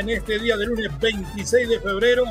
[0.00, 2.24] En este día de lunes 26 de febrero.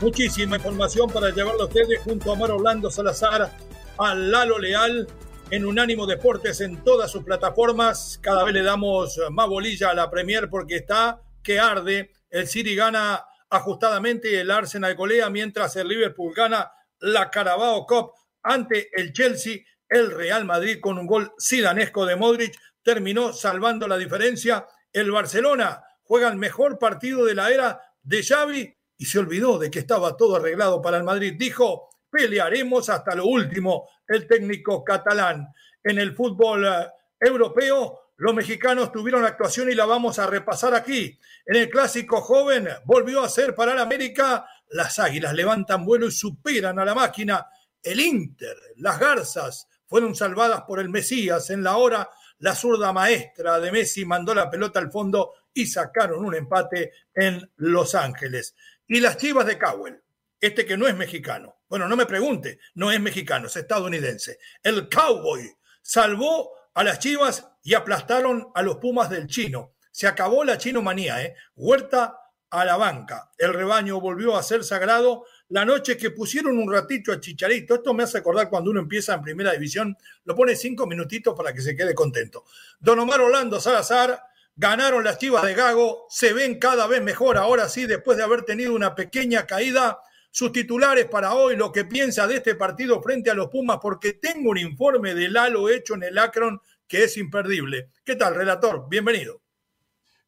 [0.00, 3.52] Muchísima información para llevarlo a ustedes junto a Mar Orlando Salazar,
[3.98, 5.06] a Lalo Leal,
[5.50, 8.18] en Unánimo Deportes en todas sus plataformas.
[8.22, 12.12] Cada vez le damos más bolilla a la Premier porque está que arde.
[12.30, 18.88] El City gana ajustadamente el Arsenal golea, mientras el Liverpool gana la Carabao Cup ante
[18.98, 19.58] el Chelsea.
[19.86, 24.66] El Real Madrid con un gol sidanesco de Modric terminó salvando la diferencia.
[24.90, 29.70] El Barcelona juega el mejor partido de la era de Xavi y se olvidó de
[29.70, 31.34] que estaba todo arreglado para el Madrid.
[31.36, 35.48] Dijo, pelearemos hasta lo último el técnico catalán.
[35.82, 36.86] En el fútbol eh,
[37.18, 41.18] europeo, los mexicanos tuvieron actuación y la vamos a repasar aquí.
[41.44, 44.46] En el clásico joven volvió a ser para el América.
[44.68, 47.46] Las águilas levantan vuelo y superan a la máquina.
[47.82, 52.08] El Inter, las garzas, fueron salvadas por el Mesías en la hora.
[52.38, 57.50] La zurda maestra de Messi mandó la pelota al fondo y sacaron un empate en
[57.56, 58.54] Los Ángeles.
[58.86, 60.02] Y las chivas de Cowell,
[60.40, 61.56] este que no es mexicano.
[61.68, 64.38] Bueno, no me pregunte, no es mexicano, es estadounidense.
[64.62, 65.50] El Cowboy
[65.80, 69.74] salvó a las chivas y aplastaron a los Pumas del chino.
[69.90, 71.34] Se acabó la chinomanía, ¿eh?
[71.54, 72.18] Huerta
[72.50, 73.30] a la banca.
[73.38, 77.76] El rebaño volvió a ser sagrado la noche que pusieron un ratito a Chicharito.
[77.76, 81.54] Esto me hace acordar cuando uno empieza en primera división, lo pone cinco minutitos para
[81.54, 82.44] que se quede contento.
[82.78, 84.22] Don Omar Orlando Salazar
[84.54, 88.42] Ganaron las chivas de Gago, se ven cada vez mejor ahora sí, después de haber
[88.42, 89.98] tenido una pequeña caída.
[90.30, 94.12] Sus titulares para hoy, lo que piensa de este partido frente a los Pumas, porque
[94.12, 97.88] tengo un informe de Lalo hecho en el Akron que es imperdible.
[98.04, 98.86] ¿Qué tal, relator?
[98.90, 99.40] Bienvenido.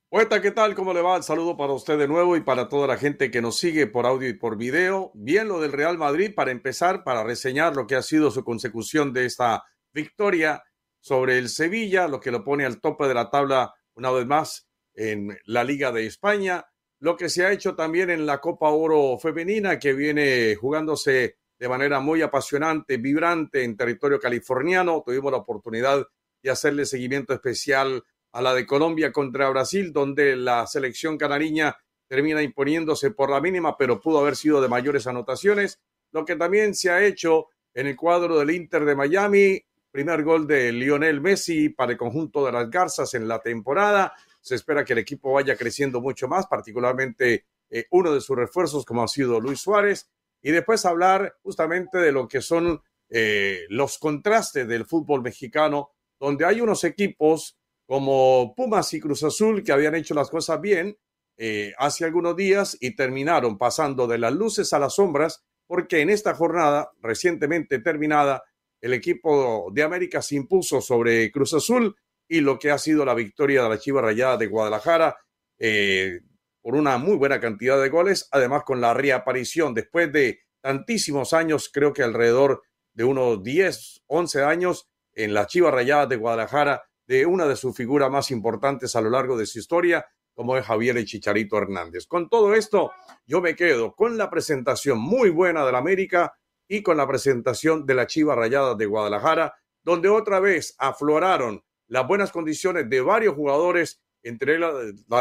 [0.08, 0.74] Poeta, ¿qué tal?
[0.74, 1.16] ¿Cómo le va?
[1.16, 4.06] El saludo para usted de nuevo y para toda la gente que nos sigue por
[4.06, 5.10] audio y por video.
[5.14, 9.12] Bien lo del Real Madrid para empezar, para reseñar lo que ha sido su consecución
[9.12, 10.62] de esta victoria
[11.00, 14.68] sobre el Sevilla, lo que lo pone al tope de la tabla una vez más
[14.94, 16.64] en la Liga de España,
[17.00, 21.68] lo que se ha hecho también en la Copa Oro Femenina, que viene jugándose de
[21.68, 25.02] manera muy apasionante, vibrante en territorio californiano.
[25.04, 26.06] Tuvimos la oportunidad
[26.42, 28.02] de hacerle seguimiento especial
[28.32, 31.76] a la de Colombia contra Brasil, donde la selección canariña
[32.08, 35.80] termina imponiéndose por la mínima, pero pudo haber sido de mayores anotaciones.
[36.12, 40.44] Lo que también se ha hecho en el cuadro del Inter de Miami, Primer gol
[40.44, 44.12] de Lionel Messi para el conjunto de las Garzas en la temporada.
[44.40, 48.84] Se espera que el equipo vaya creciendo mucho más, particularmente eh, uno de sus refuerzos
[48.84, 50.10] como ha sido Luis Suárez.
[50.42, 56.44] Y después hablar justamente de lo que son eh, los contrastes del fútbol mexicano, donde
[56.44, 57.56] hay unos equipos
[57.86, 60.98] como Pumas y Cruz Azul que habían hecho las cosas bien
[61.36, 66.10] eh, hace algunos días y terminaron pasando de las luces a las sombras, porque en
[66.10, 68.42] esta jornada recientemente terminada,
[68.84, 71.96] el equipo de América se impuso sobre Cruz Azul
[72.28, 75.16] y lo que ha sido la victoria de la Chiva Rayada de Guadalajara
[75.58, 76.20] eh,
[76.60, 81.70] por una muy buena cantidad de goles, además con la reaparición después de tantísimos años,
[81.72, 82.62] creo que alrededor
[82.92, 87.74] de unos 10, 11 años en la Chiva Rayada de Guadalajara, de una de sus
[87.74, 92.06] figuras más importantes a lo largo de su historia, como es Javier el Chicharito Hernández.
[92.06, 92.92] Con todo esto,
[93.24, 96.34] yo me quedo con la presentación muy buena del América,
[96.68, 102.06] y con la presentación de la Chiva Rayada de Guadalajara, donde otra vez afloraron las
[102.06, 104.72] buenas condiciones de varios jugadores, entre la,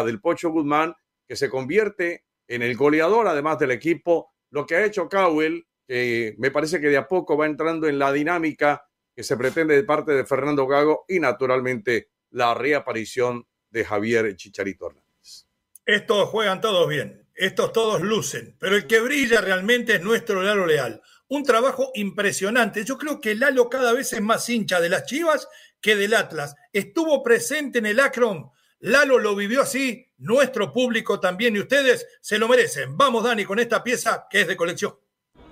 [0.04, 0.96] del Pocho Guzmán,
[1.28, 6.36] que se convierte en el goleador además del equipo, lo que ha hecho Cowell, que
[6.38, 8.86] me parece que de a poco va entrando en la dinámica
[9.16, 14.88] que se pretende de parte de Fernando Gago y naturalmente la reaparición de Javier Chicharito
[14.88, 15.48] Hernández.
[15.86, 20.66] Estos juegan todos bien, estos todos lucen, pero el que brilla realmente es nuestro Lalo
[20.66, 22.86] Leal un trabajo impresionante.
[22.86, 25.48] Yo creo que Lalo cada vez es más hincha de las Chivas
[25.82, 26.56] que del Atlas.
[26.72, 28.52] Estuvo presente en el Akron
[28.86, 32.98] Lalo lo vivió así, nuestro público también y ustedes se lo merecen.
[32.98, 34.94] Vamos, Dani, con esta pieza que es de colección.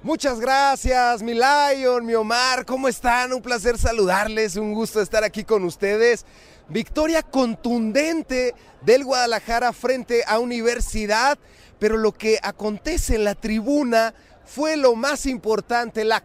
[0.03, 3.31] Muchas gracias, mi Lion, mi Omar, ¿cómo están?
[3.31, 6.25] Un placer saludarles, un gusto estar aquí con ustedes.
[6.68, 11.39] Victoria contundente del Guadalajara frente a Universidad,
[11.79, 14.13] pero lo que acontece en la tribuna
[14.53, 16.03] fue lo más importante.
[16.03, 16.21] La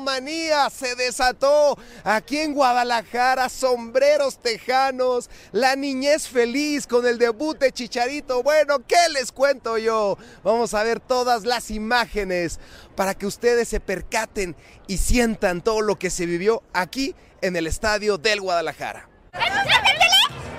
[0.00, 7.72] manía se desató aquí en Guadalajara, sombreros tejanos, la niñez feliz con el debut de
[7.72, 8.42] Chicharito.
[8.42, 10.16] Bueno, ¿qué les cuento yo?
[10.42, 12.58] Vamos a ver todas las imágenes
[12.96, 14.56] para que ustedes se percaten
[14.86, 19.08] y sientan todo lo que se vivió aquí en el estadio del Guadalajara.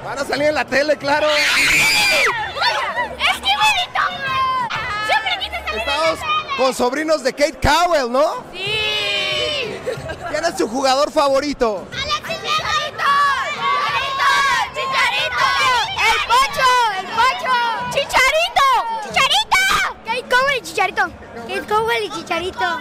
[0.03, 1.27] Van a salir en la tele, claro.
[3.19, 3.48] ¡Es que
[6.59, 8.43] con sobrinos de Kate Cowell, ¿no?
[8.51, 9.79] Sí.
[10.29, 11.87] ¿Quién es su jugador favorito?
[11.89, 13.05] Alexis Chicharito.
[13.87, 14.29] Chicharito.
[14.75, 15.45] Chicharito.
[16.03, 16.69] El Pocho.
[16.99, 17.55] El Pocho.
[17.93, 18.67] Chicharito.
[19.05, 19.63] Chicharito.
[20.05, 21.03] Kate Cowell y Chicharito.
[21.47, 22.79] Kate Cowell y Chicharito.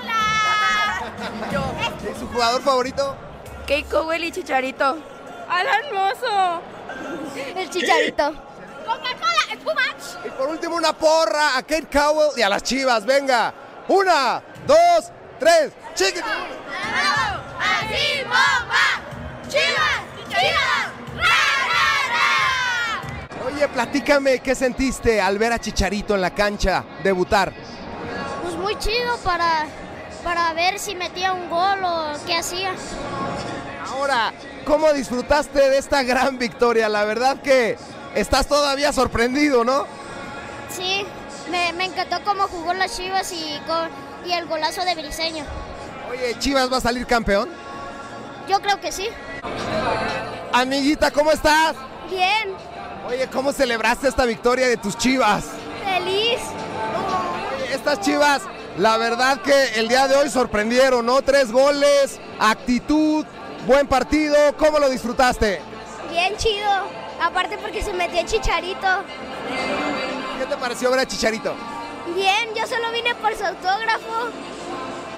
[2.10, 3.16] ¿Es su jugador favorito?
[3.60, 4.98] Kate Cowell y Chicharito.
[5.48, 6.62] Alan Mozo.
[7.54, 8.32] El Chicharito.
[8.84, 10.26] Coca-Cola, espumach.
[10.26, 13.54] Y por último una porra a Kate Cowell y a las Chivas, venga.
[13.88, 16.26] Una, dos, tres, chiquitito.
[17.58, 18.86] Así bomba.
[19.48, 20.88] Chivas, Chivas.
[21.16, 21.24] ¡Ra,
[22.12, 27.52] ra, Oye, platícame qué sentiste al ver a Chicharito en la cancha debutar.
[28.42, 29.66] Pues muy chido para,
[30.22, 32.74] para ver si metía un gol o qué hacía.
[33.90, 34.34] Ahora,
[34.66, 36.90] ¿cómo disfrutaste de esta gran victoria?
[36.90, 37.78] La verdad que
[38.14, 39.86] estás todavía sorprendido, ¿no?
[40.68, 41.06] Sí,
[41.50, 43.88] me, me encantó cómo jugó las Chivas y, con,
[44.28, 45.44] y el golazo de Briseño.
[46.10, 47.48] Oye, ¿Chivas va a salir campeón?
[48.48, 49.08] Yo creo que sí.
[50.52, 51.74] Amiguita, ¿cómo estás?
[52.10, 52.54] Bien,
[53.06, 55.44] Oye, ¿cómo celebraste esta victoria de tus Chivas?
[55.84, 56.38] feliz.
[57.62, 58.42] Oye, estas Chivas,
[58.76, 61.22] la verdad que el día de hoy sorprendieron, ¿no?
[61.22, 63.24] Tres goles, actitud,
[63.66, 64.36] buen partido.
[64.58, 65.60] ¿Cómo lo disfrutaste?
[66.10, 66.68] Bien chido.
[67.22, 68.86] Aparte porque se metió Chicharito.
[70.48, 71.54] ¿Qué te pareció ver a Chicharito?
[72.14, 74.30] Bien, yo solo vine por su autógrafo.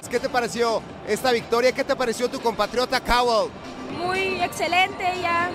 [0.09, 1.71] ¿Qué te pareció esta victoria?
[1.71, 3.49] ¿Qué te pareció tu compatriota Cowell?
[3.97, 5.49] Muy excelente, ya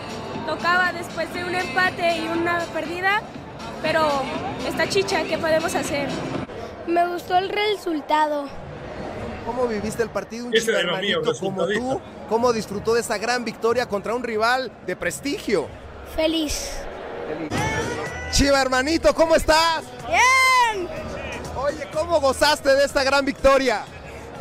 [0.46, 3.20] tocaba después de un empate y una perdida,
[3.82, 4.08] pero
[4.66, 6.08] esta chicha, ¿qué podemos hacer?
[6.86, 8.48] Me gustó el resultado.
[9.44, 10.46] ¿Cómo viviste el partido?
[10.46, 10.52] Un
[11.02, 12.00] mío, como tú,
[12.30, 15.68] ¿cómo disfrutó de esa gran victoria contra un rival de prestigio?
[16.16, 16.70] Feliz.
[18.36, 19.82] Chiva hermanito, ¿cómo estás?
[20.06, 20.86] Bien.
[21.56, 23.86] Oye, ¿cómo gozaste de esta gran victoria?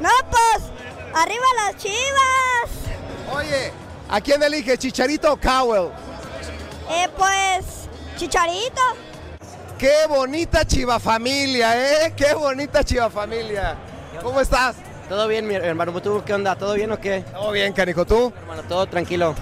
[0.01, 0.65] No, pues,
[1.13, 3.33] arriba las chivas.
[3.33, 3.71] Oye,
[4.09, 5.91] ¿a quién elige, Chicharito o Cowell?
[6.89, 7.87] Eh, pues,
[8.17, 8.81] Chicharito.
[9.77, 12.13] Qué bonita chiva familia, ¿eh?
[12.17, 13.77] Qué bonita chiva familia.
[14.21, 14.75] ¿Cómo estás?
[15.07, 15.93] Todo bien, mi hermano.
[16.01, 16.57] ¿Tú qué onda?
[16.57, 17.21] ¿Todo bien o qué?
[17.31, 18.33] Todo bien, canijo, ¿tú?
[18.41, 19.33] Hermano, todo tranquilo.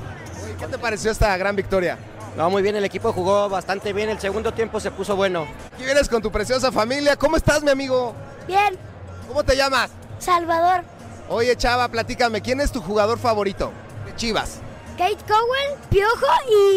[0.44, 1.97] Oye, ¿Qué te pareció esta gran victoria?
[2.35, 4.09] No, muy bien, el equipo jugó bastante bien.
[4.09, 5.45] El segundo tiempo se puso bueno.
[5.74, 7.15] Aquí vienes con tu preciosa familia.
[7.15, 8.15] ¿Cómo estás, mi amigo?
[8.47, 8.77] Bien.
[9.27, 9.91] ¿Cómo te llamas?
[10.18, 10.83] Salvador.
[11.30, 13.71] Oye, chava, platícame, ¿quién es tu jugador favorito
[14.06, 14.59] de Chivas?
[14.97, 16.27] Kate Cowell, Piojo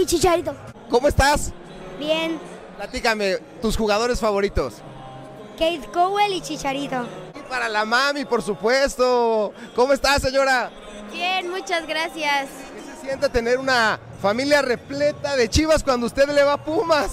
[0.00, 0.54] y Chicharito.
[0.88, 1.52] ¿Cómo estás?
[1.98, 2.38] Bien.
[2.76, 4.74] Platícame, tus jugadores favoritos.
[5.58, 7.06] Kate Cowell y Chicharito.
[7.34, 9.52] Y para la mami, por supuesto.
[9.74, 10.70] ¿Cómo estás, señora?
[11.12, 12.48] Bien, muchas gracias.
[12.96, 17.12] ¿Qué se siente tener una familia repleta de Chivas cuando usted le va a Pumas?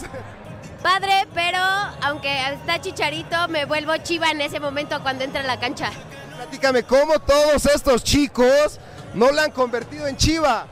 [0.82, 1.60] Padre, pero
[2.02, 5.92] aunque está Chicharito, me vuelvo chiva en ese momento cuando entra a la cancha.
[6.36, 8.80] Platícame, ¿cómo todos estos chicos
[9.13, 10.68] no la han convertido en Chiva?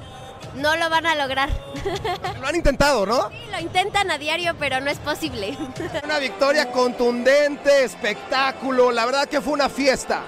[0.55, 1.49] No lo van a lograr.
[2.41, 3.29] Lo han intentado, ¿no?
[3.29, 5.57] Sí, lo intentan a diario, pero no es posible.
[6.03, 10.21] Una victoria contundente, espectáculo, la verdad que fue una fiesta.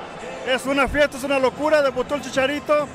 [0.47, 2.87] Es una fiesta, es una locura, debutó el Chicharito.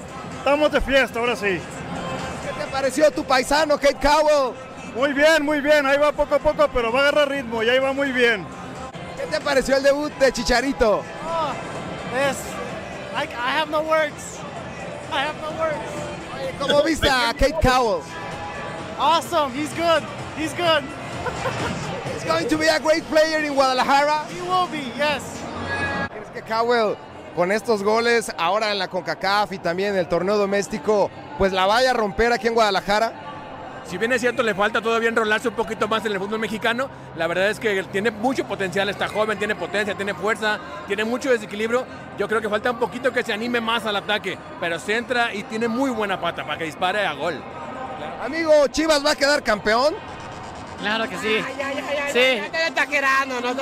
[0.48, 1.60] Estamos de fiesta, ahora sí.
[1.60, 4.54] ¿Qué te pareció tu paisano, Kate Cowell?
[4.96, 7.68] Muy bien, muy bien, ahí va poco a poco, pero va a agarrar ritmo y
[7.68, 8.46] ahí va muy bien.
[9.18, 11.02] ¿Qué te pareció el debut de Chicharito?
[12.16, 12.38] Es,
[13.14, 14.38] I, I have no words.
[15.12, 15.76] I have no words.
[16.58, 18.02] ¿Cómo viste a Kate Cowell?
[18.98, 20.02] Awesome, he's good,
[20.38, 20.82] he's good.
[22.14, 24.24] He's going to be a great player in Guadalajara.
[24.32, 25.42] He will be, yes.
[26.08, 26.96] ¿Crees que Cowell,
[27.38, 31.66] con estos goles, ahora en la CONCACAF y también en el torneo doméstico, pues la
[31.66, 33.12] vaya a romper aquí en Guadalajara?
[33.86, 36.88] Si bien es cierto, le falta todavía enrolarse un poquito más en el fútbol mexicano,
[37.14, 41.30] la verdad es que tiene mucho potencial, está joven, tiene potencia, tiene fuerza, tiene mucho
[41.30, 41.86] desequilibrio.
[42.18, 45.32] Yo creo que falta un poquito que se anime más al ataque, pero se entra
[45.32, 47.40] y tiene muy buena pata para que dispare a gol.
[48.20, 49.94] Amigo, ¿Chivas va a quedar campeón?
[50.80, 51.36] Claro que sí.
[51.56, 52.42] Ya, ya, ya, Sí.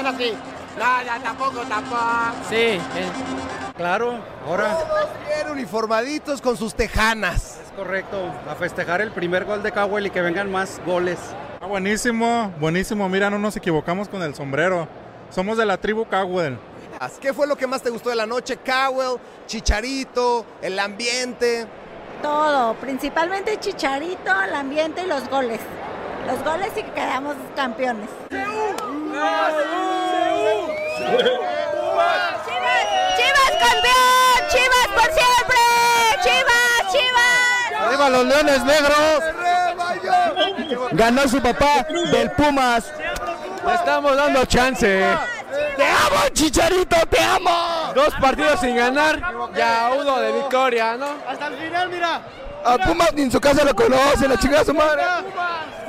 [0.02, 0.32] no así.
[0.78, 2.02] No, ya tampoco, tampoco.
[2.48, 2.78] Sí.
[3.76, 7.58] Claro, ahora Todos bien uniformaditos con sus tejanas.
[7.64, 8.18] es correcto.
[8.48, 11.18] A festejar el primer gol de Cowell y que vengan más goles.
[11.60, 13.08] Ah, buenísimo, buenísimo.
[13.08, 14.86] Mira, no nos equivocamos con el sombrero.
[15.30, 16.58] Somos de la tribu Cowell.
[17.20, 18.56] ¿Qué fue lo que más te gustó de la noche?
[18.58, 21.66] Cowell, Chicharito, el ambiente.
[22.22, 25.60] Todo, principalmente Chicharito, el ambiente y los goles.
[26.26, 28.08] Los goles y que quedamos campeones.
[33.16, 34.38] ¡Chivas campeón!
[34.50, 35.60] ¡Chivas por siempre!
[36.22, 37.80] ¡Chivas, chivas!
[37.80, 39.22] ¡Arriba los leones negros!
[40.92, 42.92] Ganó su papá del Pumas.
[43.64, 45.04] Le estamos dando chance.
[45.76, 46.96] ¡Te amo, Chicharito!
[47.08, 47.92] ¡Te amo!
[47.94, 49.20] Dos partidos sin ganar,
[49.54, 51.06] ya uno de victoria, ¿no?
[51.28, 52.20] Hasta el final, mira.
[52.64, 55.02] A Pumas ni en su casa lo conoce, la chingada de su madre.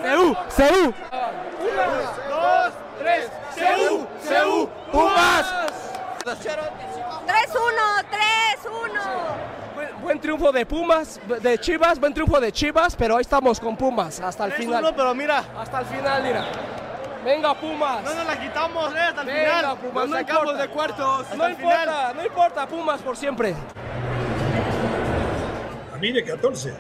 [0.04, 0.38] ¡Seú!
[0.50, 0.94] ¡Seú!
[2.30, 3.30] Dos, tres.
[3.56, 4.08] ¡Seú!
[4.24, 4.70] ¡Seú!
[4.92, 5.46] ¡Pumas!
[6.26, 6.36] 3-1,
[8.66, 9.76] 3-1.
[9.76, 13.76] Buen, buen triunfo de Pumas, de Chivas, buen triunfo de Chivas, pero ahí estamos con
[13.78, 14.84] Pumas hasta el final.
[14.84, 15.44] Uno, pero mira.
[15.58, 16.46] Hasta el final, mira.
[17.24, 18.04] Venga, Pumas.
[18.04, 19.78] No nos la quitamos, eh, hasta el Venga, final.
[19.78, 20.62] Pumas, Nos no sacamos importa.
[20.62, 21.08] de cuartos.
[21.36, 22.16] No Hasta importa, final.
[22.16, 23.56] no importa, Pumas por siempre.
[25.94, 26.74] A mí de 14.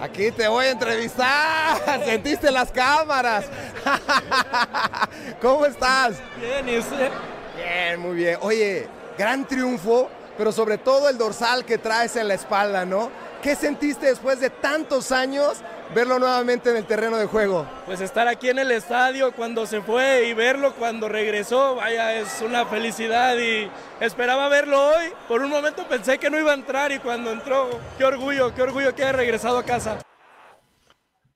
[0.00, 2.02] Aquí te voy a entrevistar.
[2.04, 3.44] Sentiste las cámaras.
[5.42, 6.16] ¿Cómo estás?
[6.40, 7.10] Bien, ¿y usted?
[7.54, 8.38] Bien, muy bien.
[8.40, 8.88] Oye,
[9.18, 13.10] gran triunfo, pero sobre todo el dorsal que traes en la espalda, ¿no?
[13.42, 15.58] ¿Qué sentiste después de tantos años
[15.94, 17.66] verlo nuevamente en el terreno de juego?
[17.86, 22.42] Pues estar aquí en el estadio cuando se fue y verlo cuando regresó, vaya, es
[22.42, 23.70] una felicidad y
[24.00, 25.06] esperaba verlo hoy.
[25.28, 27.68] Por un momento pensé que no iba a entrar y cuando entró,
[27.98, 29.98] qué orgullo, qué orgullo que haya regresado a casa.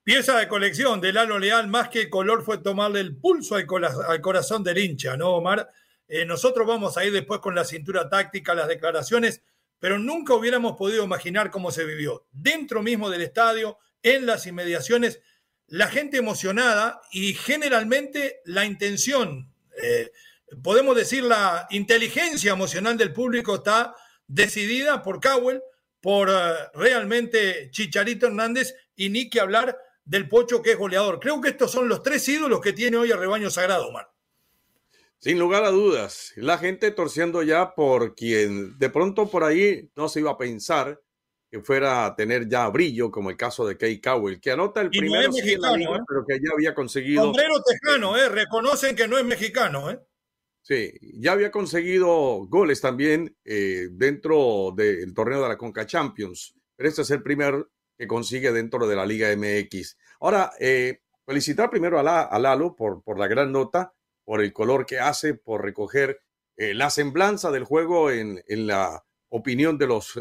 [0.04, 4.62] Pieza de colección de Lalo Leal, más que color fue tomarle el pulso al, corazón
[4.62, 5.70] del hincha, ¿no, Omar?
[6.06, 9.42] Eh, nosotros vamos a ir después con la cintura táctica, las declaraciones,
[9.78, 12.26] pero nunca hubiéramos podido imaginar cómo se vivió.
[12.32, 15.20] Dentro mismo del estadio, en las inmediaciones,
[15.66, 20.12] la gente emocionada y generalmente la intención, eh,
[20.62, 23.96] podemos decir la inteligencia emocional del público está
[24.28, 25.60] decidida por Cowell,
[26.00, 26.34] por eh,
[26.74, 31.18] realmente Chicharito Hernández y ni que hablar del Pocho que es goleador.
[31.18, 34.10] Creo que estos son los tres ídolos que tiene hoy el rebaño sagrado, Omar.
[35.18, 40.10] Sin lugar a dudas, la gente torciendo ya por quien de pronto por ahí no
[40.10, 41.00] se iba a pensar
[41.54, 44.88] que fuera a tener ya brillo, como el caso de Kay Cowell, que anota el
[44.90, 46.00] Y primero mexicano, liga, ¿eh?
[46.08, 47.22] pero que ya había conseguido.
[47.22, 48.28] Sombrero tejano, ¿eh?
[48.28, 50.00] Reconocen que no es mexicano, ¿eh?
[50.62, 56.88] Sí, ya había conseguido goles también eh, dentro del torneo de la Conca Champions, pero
[56.88, 59.96] este es el primer que consigue dentro de la Liga MX.
[60.22, 63.94] Ahora, eh, felicitar primero a, la, a Lalo por, por la gran nota,
[64.24, 66.18] por el color que hace, por recoger
[66.56, 69.03] eh, la semblanza del juego en, en la
[69.36, 70.12] opinión de los,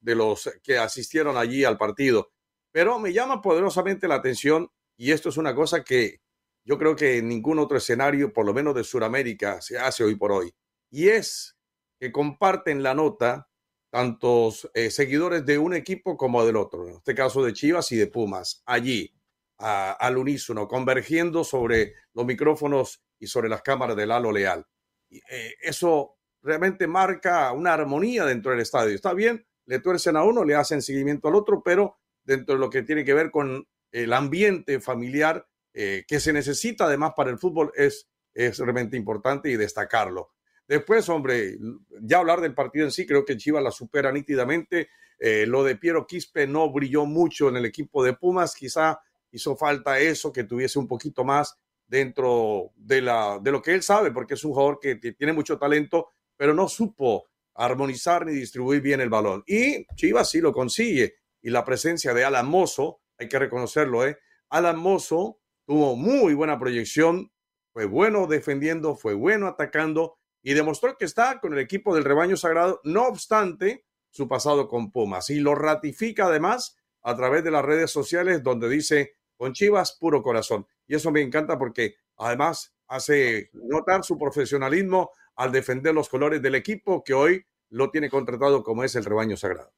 [0.00, 2.32] de los que asistieron allí al partido.
[2.72, 6.22] Pero me llama poderosamente la atención, y esto es una cosa que
[6.64, 10.16] yo creo que en ningún otro escenario, por lo menos de Sudamérica, se hace hoy
[10.16, 10.54] por hoy.
[10.90, 11.58] Y es
[12.00, 13.50] que comparten la nota
[13.90, 17.96] tantos eh, seguidores de un equipo como del otro, en este caso de Chivas y
[17.96, 19.14] de Pumas, allí,
[19.58, 24.66] al unísono, convergiendo sobre los micrófonos y sobre las cámaras de Lalo Leal.
[25.10, 28.94] Eh, eso realmente marca una armonía dentro del estadio.
[28.94, 32.70] Está bien, le tuercen a uno, le hacen seguimiento al otro, pero dentro de lo
[32.70, 37.38] que tiene que ver con el ambiente familiar eh, que se necesita además para el
[37.38, 40.32] fútbol es, es realmente importante y destacarlo.
[40.66, 41.58] Después, hombre,
[42.00, 44.88] ya hablar del partido en sí, creo que Chivas la supera nítidamente.
[45.18, 49.56] Eh, lo de Piero Quispe no brilló mucho en el equipo de Pumas, quizá hizo
[49.56, 54.10] falta eso, que tuviese un poquito más dentro de, la, de lo que él sabe,
[54.10, 56.10] porque es un jugador que tiene mucho talento,
[56.42, 59.44] pero no supo armonizar ni distribuir bien el balón.
[59.46, 61.14] Y Chivas sí lo consigue.
[61.40, 64.18] Y la presencia de Alan Mozo, hay que reconocerlo, ¿eh?
[64.48, 67.30] Alan Mozo tuvo muy buena proyección,
[67.72, 72.36] fue bueno defendiendo, fue bueno atacando y demostró que está con el equipo del rebaño
[72.36, 75.30] sagrado, no obstante su pasado con Pumas.
[75.30, 80.24] Y lo ratifica además a través de las redes sociales donde dice, con Chivas, puro
[80.24, 80.66] corazón.
[80.88, 86.54] Y eso me encanta porque además hace notar su profesionalismo al defender los colores del
[86.54, 89.72] equipo que hoy lo tiene contratado como es el rebaño sagrado.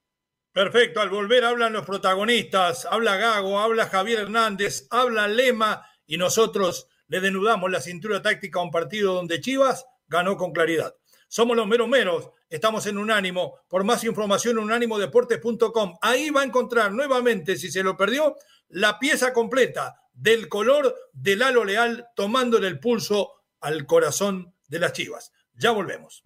[0.53, 6.89] Perfecto, al volver hablan los protagonistas, habla Gago, habla Javier Hernández, habla Lema y nosotros
[7.09, 10.95] le denudamos la cintura táctica a un partido donde Chivas ganó con claridad.
[11.29, 13.59] Somos los meros meros, estamos en Unánimo.
[13.69, 15.97] Por más información, unánimodeportes.com.
[16.01, 18.37] Ahí va a encontrar nuevamente, si se lo perdió,
[18.69, 24.93] la pieza completa del color del halo leal, tomándole el pulso al corazón de las
[24.93, 25.33] chivas.
[25.57, 26.23] Ya volvemos.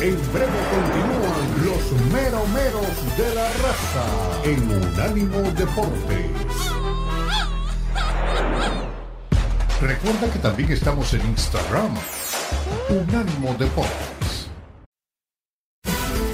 [0.00, 6.72] En breve continúan los meromeros de la raza en Unánimo Deportes.
[9.80, 11.96] Recuerda que también estamos en Instagram,
[12.88, 14.50] Unánimo Deportes.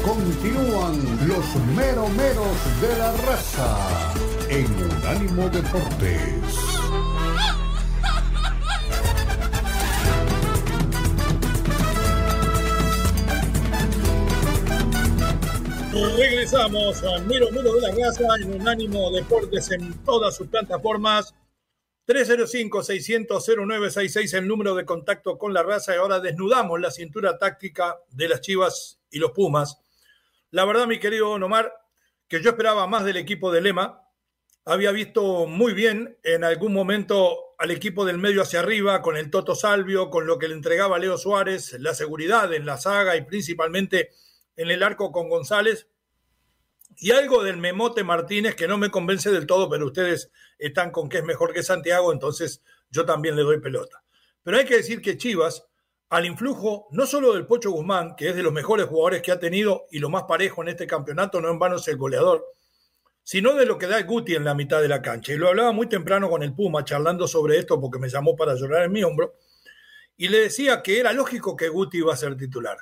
[0.02, 4.14] Continúan los meromeros de la raza
[4.48, 6.77] en Unánimo Deportes.
[15.90, 21.34] Regresamos a Miro Miro de la Raza en Unánimo Deportes en todas sus plataformas.
[22.06, 28.28] 305-600-0966 el número de contacto con la raza y ahora desnudamos la cintura táctica de
[28.28, 29.80] las Chivas y los Pumas.
[30.50, 31.72] La verdad, mi querido Omar,
[32.28, 34.02] que yo esperaba más del equipo de Lema.
[34.64, 39.30] Había visto muy bien en algún momento al equipo del medio hacia arriba, con el
[39.30, 43.22] Toto Salvio, con lo que le entregaba Leo Suárez, la seguridad en la saga y
[43.22, 44.10] principalmente
[44.58, 45.88] en el arco con González.
[46.96, 51.08] Y algo del Memote Martínez que no me convence del todo, pero ustedes están con
[51.08, 54.02] que es mejor que Santiago, entonces yo también le doy pelota.
[54.42, 55.64] Pero hay que decir que Chivas,
[56.08, 59.38] al influjo no solo del Pocho Guzmán, que es de los mejores jugadores que ha
[59.38, 62.44] tenido y lo más parejo en este campeonato, no en vano es el goleador,
[63.22, 65.32] sino de lo que da Guti en la mitad de la cancha.
[65.32, 68.56] Y lo hablaba muy temprano con el Puma, charlando sobre esto porque me llamó para
[68.56, 69.36] llorar en mi hombro,
[70.16, 72.76] y le decía que era lógico que Guti iba a ser titular.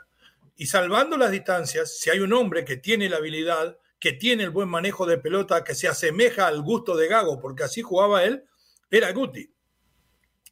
[0.56, 4.50] Y salvando las distancias, si hay un hombre que tiene la habilidad, que tiene el
[4.50, 8.44] buen manejo de pelota, que se asemeja al gusto de Gago, porque así jugaba él,
[8.90, 9.54] era Guti.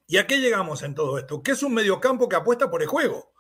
[0.07, 1.43] ¿Y a qué llegamos en todo esto?
[1.43, 3.33] Que es un mediocampo que apuesta por el juego.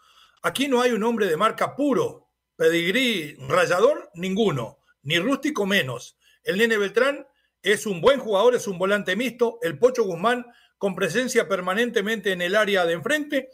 [0.42, 6.16] Aquí no hay un hombre de marca puro, pedigrí, rayador, ninguno, ni rústico menos.
[6.42, 7.26] El Nene Beltrán
[7.62, 10.46] es un buen jugador, es un volante mixto, el Pocho Guzmán
[10.78, 13.50] con presencia permanentemente en el área de enfrente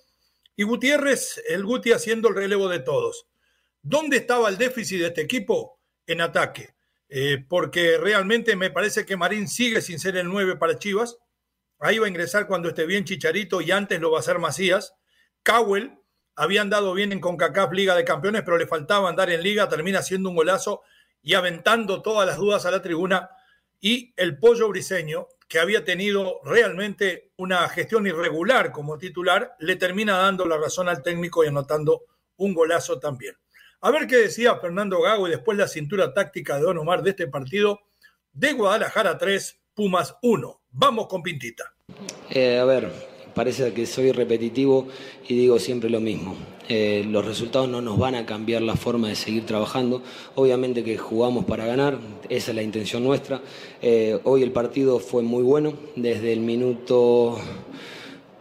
[0.61, 3.27] y Gutiérrez, el Guti haciendo el relevo de todos.
[3.81, 5.81] ¿Dónde estaba el déficit de este equipo?
[6.07, 6.75] En ataque.
[7.09, 11.17] Eh, porque realmente me parece que Marín sigue sin ser el 9 para Chivas.
[11.79, 14.93] Ahí va a ingresar cuando esté bien Chicharito y antes lo va a hacer Macías.
[15.43, 15.99] Cowell
[16.37, 20.01] había andado bien en CONCACAF Liga de Campeones, pero le faltaba andar en Liga, termina
[20.01, 20.83] haciendo un golazo
[21.23, 23.31] y aventando todas las dudas a la tribuna.
[23.81, 30.17] Y el pollo briseño, que había tenido realmente una gestión irregular como titular, le termina
[30.17, 32.05] dando la razón al técnico y anotando
[32.37, 33.35] un golazo también.
[33.81, 37.11] A ver qué decía Fernando Gago y después la cintura táctica de Don Omar de
[37.11, 37.81] este partido
[38.33, 40.61] de Guadalajara 3, Pumas 1.
[40.71, 41.75] Vamos con Pintita.
[42.31, 42.89] Eh, a ver,
[43.35, 44.87] parece que soy repetitivo
[45.27, 46.37] y digo siempre lo mismo.
[46.73, 50.03] Eh, los resultados no nos van a cambiar la forma de seguir trabajando.
[50.37, 53.41] Obviamente que jugamos para ganar, esa es la intención nuestra.
[53.83, 57.37] Eh, hoy el partido fue muy bueno, desde el minuto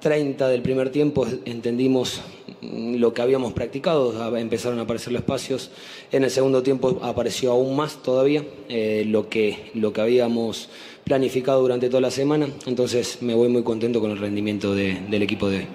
[0.01, 2.21] 30 del primer tiempo entendimos
[2.61, 5.71] lo que habíamos practicado, empezaron a aparecer los espacios.
[6.11, 10.69] En el segundo tiempo apareció aún más todavía eh, lo, que, lo que habíamos
[11.03, 12.47] planificado durante toda la semana.
[12.67, 15.67] Entonces me voy muy contento con el rendimiento del equipo de hoy.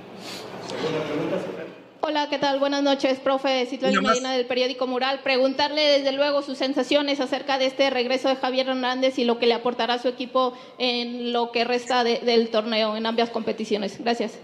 [2.07, 2.59] Hola, ¿qué tal?
[2.59, 5.21] Buenas noches, profe Citlali Medina del periódico Mural.
[5.23, 9.47] Preguntarle desde luego sus sensaciones acerca de este regreso de Javier Hernández y lo que
[9.47, 13.99] le aportará a su equipo en lo que resta del torneo en ambas competiciones.
[13.99, 14.39] Gracias.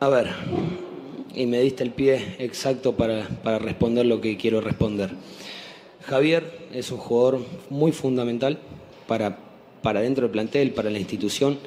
[0.00, 0.26] A ver,
[1.36, 5.10] y me diste el pie exacto para, para responder lo que quiero responder.
[6.02, 8.58] Javier es un jugador muy fundamental
[9.06, 9.38] para,
[9.82, 11.60] para dentro del plantel, para la institución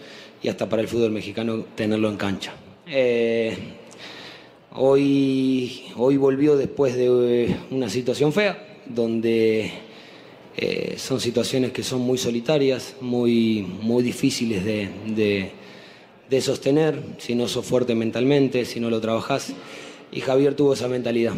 [0.44, 2.52] y hasta para el fútbol mexicano tenerlo en cancha.
[2.86, 3.79] Eh,
[4.76, 9.72] Hoy, hoy volvió después de eh, una situación fea, donde
[10.56, 15.50] eh, son situaciones que son muy solitarias, muy, muy difíciles de,
[16.30, 19.54] de, sostener, si no sos fuerte mentalmente, si no lo trabajás.
[20.12, 21.34] Y Javier tuvo esa mentalidad.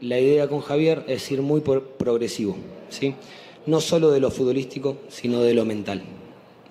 [0.00, 2.56] La idea con Javier es ir muy progresivo,
[2.88, 3.14] ¿sí?
[3.66, 6.02] no solo de lo futbolístico, sino de lo mental.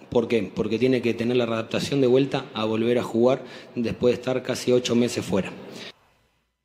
[0.10, 0.50] ¿Por qué?
[0.56, 3.44] Porque tiene que tener la adaptación de vuelta a volver a jugar
[3.76, 5.52] después de estar casi ocho meses fuera.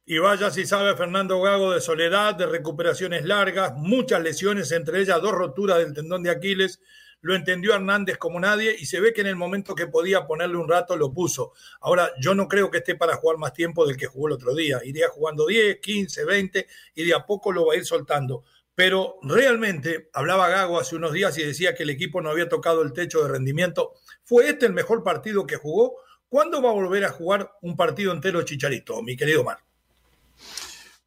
[0.06, 5.22] Y vaya si sabe Fernando Gago de soledad, de recuperaciones largas, muchas lesiones, entre ellas
[5.22, 6.82] dos roturas del tendón de Aquiles.
[7.22, 10.58] Lo entendió Hernández como nadie y se ve que en el momento que podía ponerle
[10.58, 11.54] un rato lo puso.
[11.80, 14.54] Ahora, yo no creo que esté para jugar más tiempo del que jugó el otro
[14.54, 14.78] día.
[14.84, 18.44] Iría jugando 10, 15, 20 y de a poco lo va a ir soltando.
[18.74, 22.82] Pero realmente, hablaba Gago hace unos días y decía que el equipo no había tocado
[22.82, 23.94] el techo de rendimiento.
[24.22, 25.96] ¿Fue este el mejor partido que jugó?
[26.28, 29.64] ¿Cuándo va a volver a jugar un partido entero Chicharito, mi querido Mar?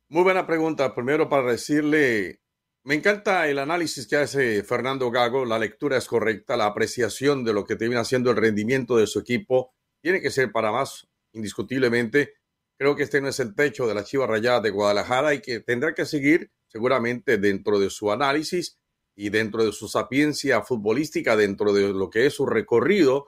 [0.09, 0.95] Muy buena pregunta.
[0.95, 2.41] Primero para decirle,
[2.83, 7.51] Me encanta el análisis que hace Fernando Gago, la lectura es correcta, la apreciación de
[7.51, 12.35] lo que termina siendo el rendimiento de su equipo tiene que ser para más, indiscutiblemente.
[12.77, 15.59] Creo que este no es el techo de la Chiva Rayada de Guadalajara y que
[15.59, 18.79] tendrá que seguir seguramente dentro de su análisis
[19.17, 23.27] y dentro de su sapiencia futbolística, dentro de lo que es su recorrido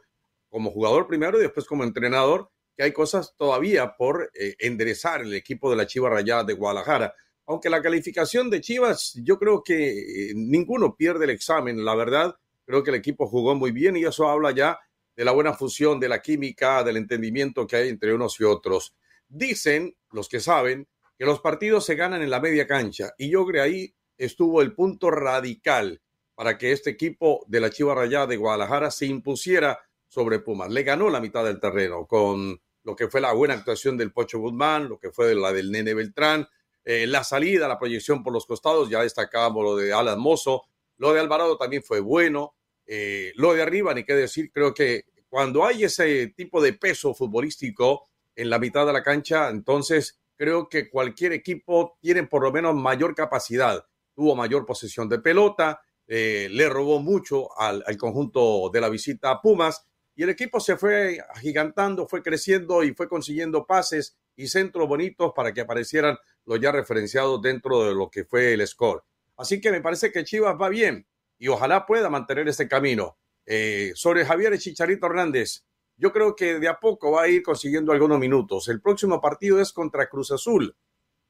[0.50, 5.34] como jugador primero y después como entrenador, que hay cosas todavía por eh, enderezar el
[5.34, 7.14] equipo de la Chiva Rayada de Guadalajara
[7.50, 12.36] aunque la calificación de Chivas, yo creo que eh, ninguno pierde el examen, la verdad,
[12.64, 14.80] creo que el equipo jugó muy bien y eso habla ya
[15.16, 18.96] de la buena fusión, de la química, del entendimiento que hay entre unos y otros.
[19.28, 20.88] Dicen los que saben
[21.18, 24.76] que los partidos se ganan en la media cancha y yo creo ahí estuvo el
[24.76, 26.04] punto radical
[26.36, 30.70] para que este equipo de la Chiva Rayada de Guadalajara se impusiera sobre Pumas.
[30.70, 34.40] Le ganó la mitad del terreno con lo que fue la buena actuación del Pocho
[34.40, 36.50] Guzmán, lo que fue la del Nene Beltrán,
[36.84, 40.64] eh, la salida, la proyección por los costados, ya destacábamos lo de Alan Mozo,
[40.98, 42.56] lo de Alvarado también fue bueno,
[42.88, 47.14] eh, lo de arriba, ni qué decir, creo que cuando hay ese tipo de peso
[47.14, 52.52] futbolístico en la mitad de la cancha, entonces creo que cualquier equipo tiene por lo
[52.52, 58.72] menos mayor capacidad, tuvo mayor posesión de pelota, eh, le robó mucho al, al, conjunto
[58.74, 59.86] de la visita a Pumas
[60.20, 65.32] y el equipo se fue agigantando, fue creciendo y fue consiguiendo pases y centros bonitos
[65.34, 69.02] para que aparecieran los ya referenciados dentro de lo que fue el score.
[69.38, 73.18] Así que me parece que Chivas va bien y ojalá pueda mantener este camino.
[73.46, 75.64] Eh, sobre Javier Chicharito Hernández,
[75.96, 78.68] yo creo que de a poco va a ir consiguiendo algunos minutos.
[78.68, 80.76] El próximo partido es contra Cruz Azul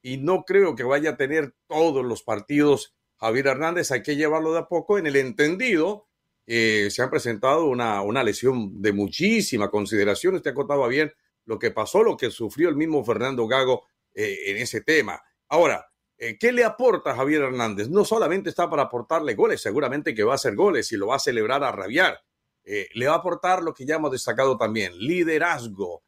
[0.02, 3.92] y no creo que vaya a tener todos los partidos Javier Hernández.
[3.92, 6.08] Hay que llevarlo de a poco en el entendido.
[6.46, 10.34] Eh, se ha presentado una, una lesión de muchísima consideración.
[10.34, 11.12] Usted ha contado bien
[11.44, 15.20] lo que pasó, lo que sufrió el mismo Fernando Gago eh, en ese tema.
[15.48, 15.86] Ahora,
[16.18, 17.88] eh, ¿qué le aporta Javier Hernández?
[17.88, 21.16] No solamente está para aportarle goles, seguramente que va a hacer goles y lo va
[21.16, 22.20] a celebrar a rabiar.
[22.62, 26.04] Le va a aportar lo que ya hemos destacado también, liderazgo,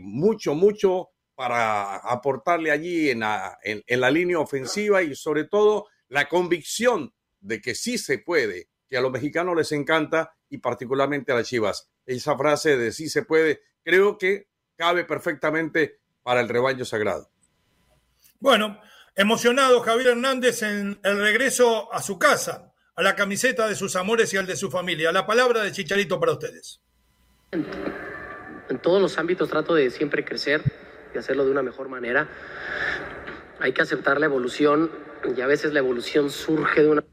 [0.00, 6.28] mucho, mucho para aportarle allí en la, en la línea ofensiva y sobre todo la
[6.28, 11.36] convicción de que sí se puede, que a los mexicanos les encanta y particularmente a
[11.36, 11.90] las Chivas.
[12.06, 17.30] Esa frase de sí se puede, creo que cabe perfectamente para el rebaño sagrado.
[18.40, 18.80] Bueno,
[19.14, 24.32] emocionado Javier Hernández en el regreso a su casa, a la camiseta de sus amores
[24.32, 25.12] y al de su familia.
[25.12, 26.80] La palabra de Chicharito para ustedes.
[27.50, 30.62] En todos los ámbitos trato de siempre crecer
[31.14, 32.28] y hacerlo de una mejor manera.
[33.60, 34.90] Hay que aceptar la evolución
[35.36, 37.04] y a veces la evolución surge de una,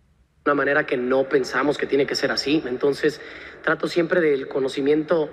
[0.46, 2.62] una manera que no pensamos que tiene que ser así.
[2.68, 3.20] Entonces
[3.64, 5.28] trato siempre del conocimiento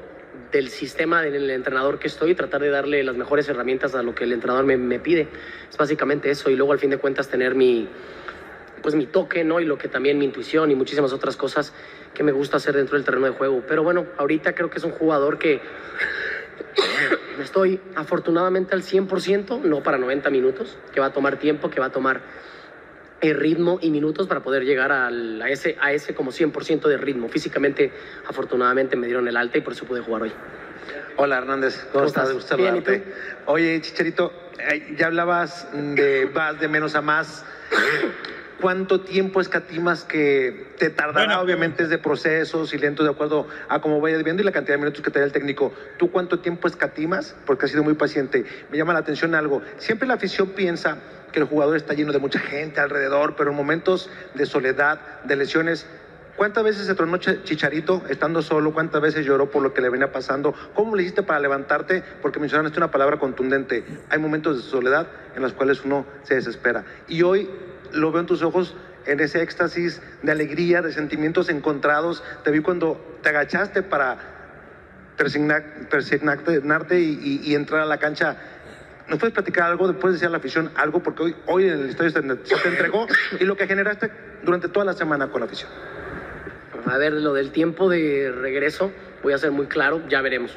[0.51, 4.25] del sistema del entrenador que estoy tratar de darle las mejores herramientas a lo que
[4.25, 5.29] el entrenador me, me, pide.
[5.69, 7.87] Es básicamente eso y luego al fin de cuentas tener mi,
[8.81, 9.61] pues mi toque, ¿no?
[9.61, 11.75] Y lo que también mi intuición y muchísimas otras cosas
[12.15, 13.63] que me gusta hacer dentro del terreno de juego.
[13.69, 15.61] Pero bueno, ahorita creo que es un jugador que
[17.43, 21.87] estoy afortunadamente al 100%, no para 90 minutos, que va a tomar tiempo, que va
[21.87, 22.23] a tomar
[23.23, 26.97] el ritmo y minutos para poder llegar al, a, ese, a ese como 100% de
[26.99, 27.29] ritmo.
[27.29, 27.93] Físicamente,
[28.27, 30.33] afortunadamente, me dieron el alta y por eso pude jugar hoy.
[31.17, 32.29] Hola Hernández, ¿cómo, estás?
[32.29, 32.83] De gusto Bien,
[33.47, 37.45] Oye, Chicharito, eh, ya hablabas de vas de menos a más.
[38.61, 41.27] ¿Cuánto tiempo escatimas que te tardará?
[41.27, 44.53] Bueno, obviamente es de procesos y lento de acuerdo a cómo vayas viendo y la
[44.53, 45.73] cantidad de minutos que te da el técnico.
[45.99, 47.37] ¿Tú cuánto tiempo escatimas?
[47.45, 48.45] Porque has sido muy paciente.
[48.71, 49.63] Me llama la atención algo.
[49.79, 50.99] Siempre la afición piensa
[51.33, 55.37] que el jugador está lleno de mucha gente alrededor, pero en momentos de soledad, de
[55.37, 55.87] lesiones,
[56.37, 58.73] ¿Cuántas veces se tronó Chicharito estando solo?
[58.73, 60.55] ¿Cuántas veces lloró por lo que le venía pasando?
[60.75, 62.03] ¿Cómo le hiciste para levantarte?
[62.23, 63.85] Porque mencionaste una palabra contundente.
[64.09, 66.85] Hay momentos de soledad en los cuales uno se desespera.
[67.07, 67.51] Y hoy
[67.93, 72.25] lo veo en tus ojos en ese éxtasis de alegría, de sentimientos encontrados.
[72.45, 74.19] Te vi cuando te agachaste para
[75.17, 78.39] persignarte y, y, y entrar a la cancha
[79.13, 79.89] ¿Nos puedes platicar algo?
[79.89, 81.03] Después decir a la afición algo?
[81.03, 83.07] Porque hoy, hoy en el estadio se te entregó
[83.39, 84.11] y lo que generaste
[84.43, 85.71] durante toda la semana con la afición.
[86.87, 88.91] A ver, lo del tiempo de regreso,
[89.23, 90.57] voy a ser muy claro, ya veremos.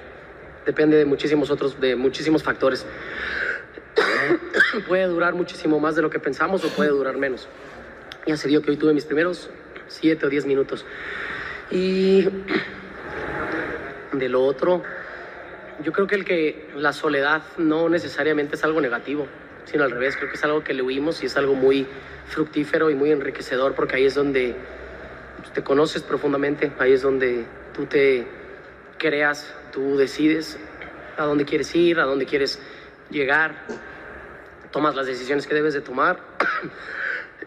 [0.66, 2.86] Depende de muchísimos otros, de muchísimos factores.
[4.88, 7.50] puede durar muchísimo más de lo que pensamos o puede durar menos.
[8.26, 9.50] Ya se dio que hoy tuve mis primeros
[9.88, 10.86] siete o diez minutos.
[11.72, 12.30] Y
[14.14, 14.82] de lo otro,
[15.84, 19.28] yo creo que el que la soledad no necesariamente es algo negativo,
[19.66, 21.88] sino al revés, creo que es algo que le huimos y es algo muy
[22.28, 24.56] fructífero y muy enriquecedor porque ahí es donde
[25.54, 28.28] te conoces profundamente, ahí es donde tú te
[28.98, 30.58] creas, tú decides
[31.18, 32.60] a dónde quieres ir, a dónde quieres
[33.10, 33.66] llegar,
[34.72, 36.20] tomas las decisiones que debes de tomar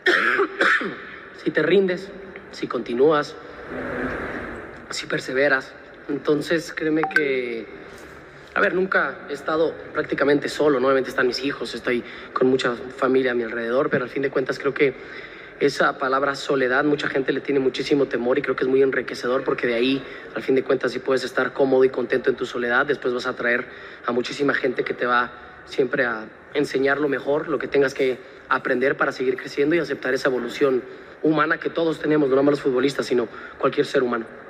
[1.45, 2.09] si te rindes,
[2.53, 3.35] si continúas,
[4.91, 5.73] si perseveras.
[6.09, 7.67] Entonces, créeme que,
[8.59, 13.31] a ver, nunca he estado prácticamente solo, nuevamente están mis hijos, estoy con mucha familia
[13.31, 14.95] a mi alrededor, pero al fin de cuentas creo que
[15.61, 19.45] esa palabra soledad, mucha gente le tiene muchísimo temor y creo que es muy enriquecedor
[19.45, 20.03] porque de ahí,
[20.35, 23.29] al fin de cuentas, si puedes estar cómodo y contento en tu soledad, después vas
[23.29, 23.65] a atraer
[24.05, 25.31] a muchísima gente que te va
[25.65, 28.19] siempre a enseñar lo mejor, lo que tengas que
[28.49, 30.83] aprender para seguir creciendo y aceptar esa evolución
[31.23, 34.48] humana que todos tenemos, no nada más los futbolistas, sino cualquier ser humano.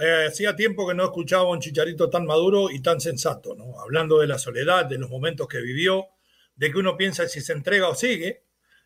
[0.00, 3.80] Eh, hacía tiempo que no escuchaba un chicharito tan maduro y tan sensato, ¿no?
[3.80, 6.06] Hablando de la soledad, de los momentos que vivió,
[6.54, 8.44] de que uno piensa si se entrega o sigue,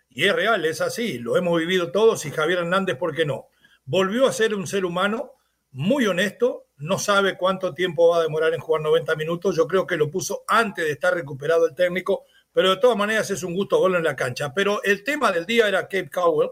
[0.08, 3.48] y es real, es así, lo hemos vivido todos y Javier Hernández, ¿por qué no?
[3.84, 5.32] Volvió a ser un ser humano
[5.72, 9.86] muy honesto, no sabe cuánto tiempo va a demorar en jugar 90 minutos, yo creo
[9.86, 13.54] que lo puso antes de estar recuperado el técnico, pero de todas maneras es un
[13.54, 14.52] gusto verlo en la cancha.
[14.52, 16.50] Pero el tema del día era Cape Cowell,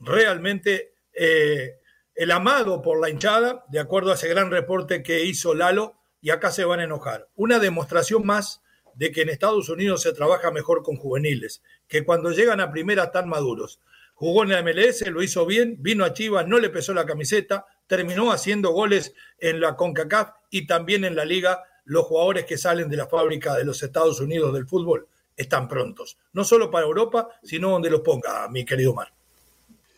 [0.00, 1.78] realmente eh,
[2.18, 6.30] el amado por la hinchada, de acuerdo a ese gran reporte que hizo Lalo, y
[6.30, 7.28] acá se van a enojar.
[7.36, 8.60] Una demostración más
[8.96, 13.04] de que en Estados Unidos se trabaja mejor con juveniles, que cuando llegan a primera
[13.04, 13.80] están maduros.
[14.14, 17.66] Jugó en la MLS, lo hizo bien, vino a Chivas, no le pesó la camiseta,
[17.86, 21.62] terminó haciendo goles en la CONCACAF y también en la liga.
[21.84, 26.18] Los jugadores que salen de la fábrica de los Estados Unidos del fútbol están prontos,
[26.32, 29.12] no solo para Europa, sino donde los ponga, mi querido Mar.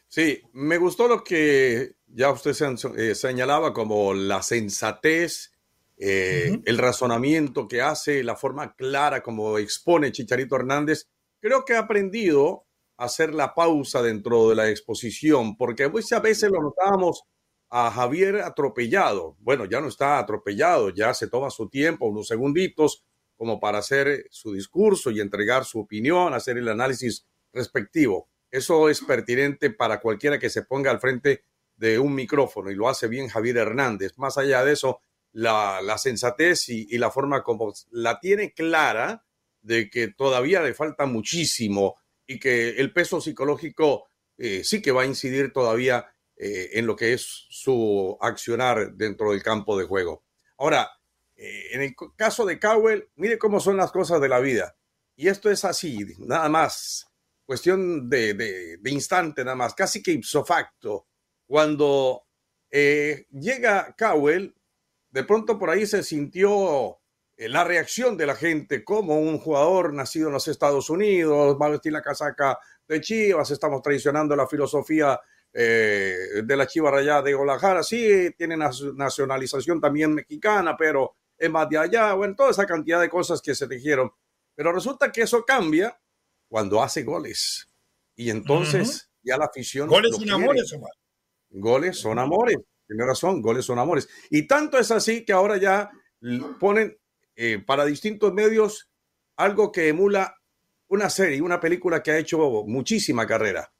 [0.07, 2.55] Sí, me gustó lo que ya usted
[2.97, 5.53] eh, señalaba como la sensatez,
[5.97, 11.09] eh, el razonamiento que hace, la forma clara como expone Chicharito Hernández.
[11.41, 12.65] Creo que ha aprendido
[12.97, 17.25] a hacer la pausa dentro de la exposición, porque a veces lo notábamos
[17.69, 19.37] a Javier atropellado.
[19.41, 23.05] Bueno, ya no está atropellado, ya se toma su tiempo, unos segunditos,
[23.37, 28.29] como para hacer su discurso y entregar su opinión, hacer el análisis respectivo.
[28.51, 31.45] Eso es pertinente para cualquiera que se ponga al frente
[31.81, 34.13] de un micrófono y lo hace bien Javier Hernández.
[34.19, 35.01] Más allá de eso,
[35.33, 39.25] la, sensatez y, la forma como la tiene clara
[39.63, 45.03] de que todavía le falta muchísimo y que el peso psicológico eh, sí que va
[45.03, 50.25] a incidir todavía eh, en lo que es su accionar dentro del campo de juego.
[50.59, 50.91] Ahora,
[51.35, 54.77] eh, en el caso de Cowell, mire cómo son las cosas de la vida.
[55.17, 57.11] Y esto es así, nada más
[57.51, 61.09] cuestión de, instante nada más, casi que ipso facto.
[61.51, 62.29] Cuando
[62.71, 64.55] eh, llega Cowell,
[65.11, 67.01] de pronto por ahí se sintió
[67.37, 71.67] eh, la reacción de la gente como un jugador nacido en los Estados Unidos, va
[71.67, 75.19] a vestir la casaca de Chivas, estamos traicionando la filosofía
[75.53, 81.69] eh, de la Chiva Rayada de Guadalajara, sí, tiene nacionalización también mexicana, pero es más
[81.69, 84.13] de allá, bueno, toda esa cantidad de cosas que se dijeron.
[84.55, 86.01] Pero resulta que eso cambia
[86.47, 87.67] cuando hace goles.
[88.15, 89.89] Y entonces ya la afición.
[89.89, 90.93] Goles son amores, Omar.
[91.51, 92.59] Goles son amores.
[92.87, 94.09] Tiene razón, goles son amores.
[94.31, 95.91] Y tanto es así que ahora ya
[96.59, 96.99] ponen
[97.37, 98.91] eh, para distintos medios
[99.37, 100.37] algo que emula
[100.89, 103.73] una serie, una película que ha hecho muchísima carrera.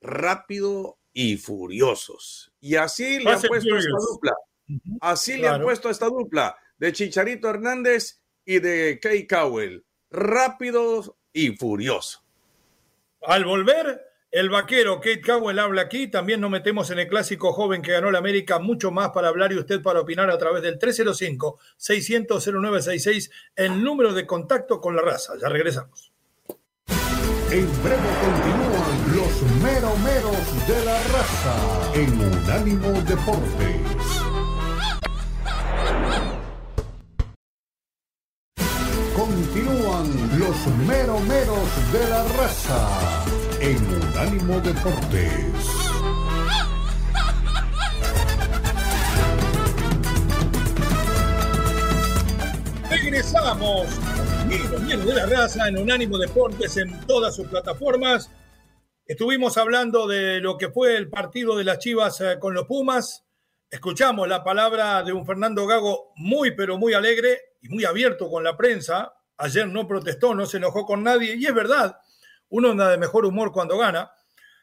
[0.00, 2.52] Rápido y furiosos.
[2.60, 4.32] Y así le han puesto esta dupla.
[5.00, 9.84] Así le han puesto esta dupla de Chicharito Hernández y de Kay Cowell.
[10.10, 12.22] Rápidos y furioso.
[13.22, 16.06] Al volver, el vaquero Kate Cowell habla aquí.
[16.08, 18.58] También nos metemos en el clásico joven que ganó la América.
[18.58, 24.26] Mucho más para hablar y usted para opinar a través del 305-600-0966, el número de
[24.26, 25.34] contacto con la raza.
[25.40, 26.12] Ya regresamos.
[27.50, 31.56] En breve continúan los meromeros de la raza
[31.94, 33.80] en Unánimo Deportes.
[39.16, 40.06] Continúan
[40.38, 42.78] los meromeros de la raza
[43.60, 45.42] en Unánimo Deportes.
[52.88, 53.88] Regresamos,
[54.42, 58.30] amigos de la raza, en Unánimo Deportes en todas sus plataformas.
[59.04, 63.24] Estuvimos hablando de lo que fue el partido de las Chivas eh, con los Pumas.
[63.70, 68.44] Escuchamos la palabra de un Fernando Gago muy, pero muy alegre y muy abierto con
[68.44, 69.14] la prensa.
[69.36, 71.96] Ayer no protestó, no se enojó con nadie, y es verdad,
[72.50, 74.10] uno anda de mejor humor cuando gana,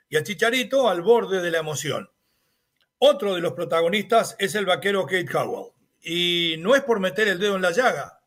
[0.09, 2.09] y a Chicharito al borde de la emoción.
[2.97, 5.71] Otro de los protagonistas es el vaquero Kate Cowell,
[6.01, 8.19] y no es por meter el dedo en la llaga.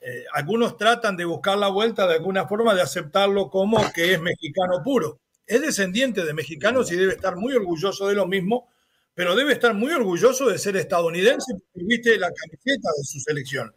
[0.00, 4.20] Eh, algunos tratan de buscar la vuelta de alguna forma de aceptarlo como que es
[4.20, 5.20] mexicano puro.
[5.46, 8.68] Es descendiente de mexicanos y debe estar muy orgulloso de lo mismo,
[9.14, 13.74] pero debe estar muy orgulloso de ser estadounidense porque viste la camiseta de su selección.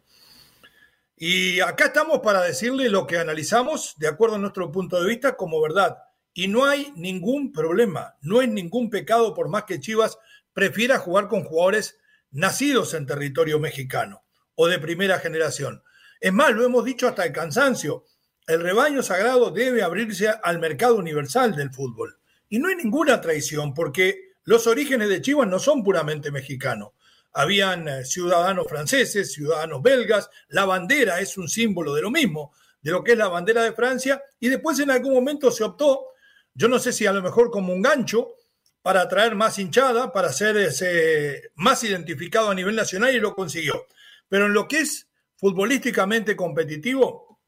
[1.24, 5.36] Y acá estamos para decirle lo que analizamos de acuerdo a nuestro punto de vista
[5.36, 5.98] como verdad.
[6.34, 10.18] Y no hay ningún problema, no es ningún pecado por más que Chivas
[10.52, 11.96] prefiera jugar con jugadores
[12.32, 14.24] nacidos en territorio mexicano
[14.56, 15.84] o de primera generación.
[16.18, 18.04] Es más, lo hemos dicho hasta el cansancio,
[18.48, 22.18] el rebaño sagrado debe abrirse al mercado universal del fútbol.
[22.48, 26.94] Y no hay ninguna traición, porque los orígenes de Chivas no son puramente mexicanos.
[27.34, 32.90] Habían eh, ciudadanos franceses, ciudadanos belgas, la bandera es un símbolo de lo mismo, de
[32.90, 36.08] lo que es la bandera de Francia, y después en algún momento se optó,
[36.54, 38.36] yo no sé si a lo mejor como un gancho,
[38.82, 43.86] para atraer más hinchada, para ser más identificado a nivel nacional y lo consiguió.
[44.28, 47.40] Pero en lo que es futbolísticamente competitivo,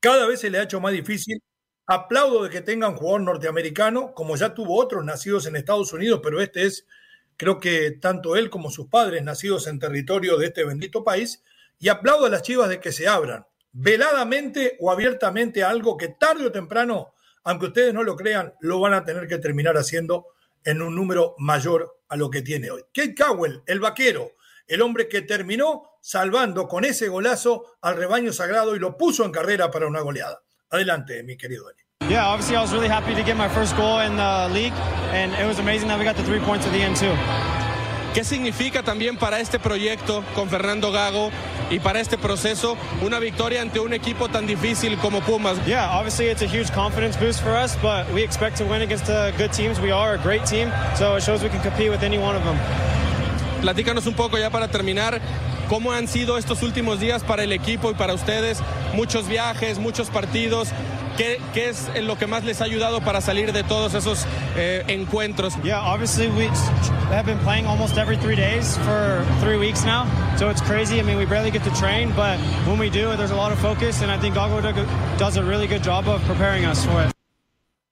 [0.00, 1.42] cada vez se le ha hecho más difícil.
[1.88, 6.20] Aplaudo de que tenga un jugador norteamericano, como ya tuvo otros nacidos en Estados Unidos,
[6.22, 6.86] pero este es,
[7.36, 11.42] creo que tanto él como sus padres nacidos en territorio de este bendito país.
[11.78, 13.46] Y aplaudo a las chivas de que se abran
[13.78, 17.12] veladamente o abiertamente a algo que tarde o temprano,
[17.44, 20.28] aunque ustedes no lo crean, lo van a tener que terminar haciendo
[20.64, 22.82] en un número mayor a lo que tiene hoy.
[22.94, 24.32] Kate Cowell, el vaquero,
[24.66, 29.32] el hombre que terminó salvando con ese golazo al rebaño sagrado y lo puso en
[29.32, 30.42] carrera para una goleada.
[30.70, 31.70] Adelante, mi querido.
[32.08, 34.72] Yeah, obviously I was really happy to get my first goal in the league,
[35.10, 37.12] and it was amazing that we got the three points at the end too.
[38.14, 41.32] ¿Qué significa también para este proyecto con Fernando Gago
[41.68, 45.58] y para este proceso una victoria ante un equipo tan difícil como Pumas?
[45.66, 49.06] Yeah, obviously it's a huge confidence boost for us, but we expect to win against
[49.06, 49.80] the good teams.
[49.80, 52.44] We are a great team, so it shows we can compete with any one of
[52.44, 52.56] them.
[53.60, 55.20] Platícanos un poco ya para terminar.
[55.68, 58.58] ¿Cómo han sido estos últimos días para el equipo y para ustedes?
[58.94, 60.68] Muchos viajes, muchos partidos.
[61.16, 64.84] ¿Qué, ¿Qué, es lo que más les ha ayudado para salir de todos esos eh,
[64.88, 65.54] encuentros?
[65.64, 66.48] Yeah, obviously we
[67.10, 71.00] have been playing almost every three days for three weeks now, so it's crazy.
[71.00, 73.58] I mean, we barely get to train, but when we do, there's a lot of
[73.58, 74.60] focus, and I think Gago
[75.16, 77.15] does a really good job of preparing us for it.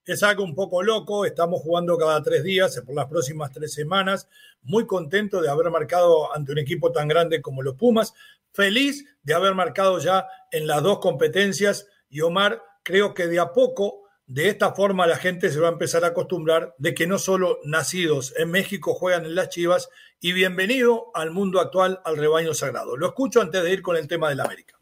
[0.07, 4.29] Es algo un poco loco, estamos jugando cada tres días por las próximas tres semanas,
[4.63, 8.13] muy contento de haber marcado ante un equipo tan grande como los Pumas,
[8.53, 13.53] feliz de haber marcado ya en las dos competencias y Omar creo que de a
[13.53, 17.19] poco, de esta forma, la gente se va a empezar a acostumbrar de que no
[17.19, 19.89] solo nacidos en México juegan en las Chivas
[20.21, 22.97] y bienvenido al mundo actual, al rebaño sagrado.
[22.97, 24.79] Lo escucho antes de ir con el tema del América.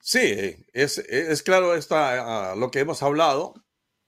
[0.00, 3.54] Sí, es, claro esta, lo que hemos hablado,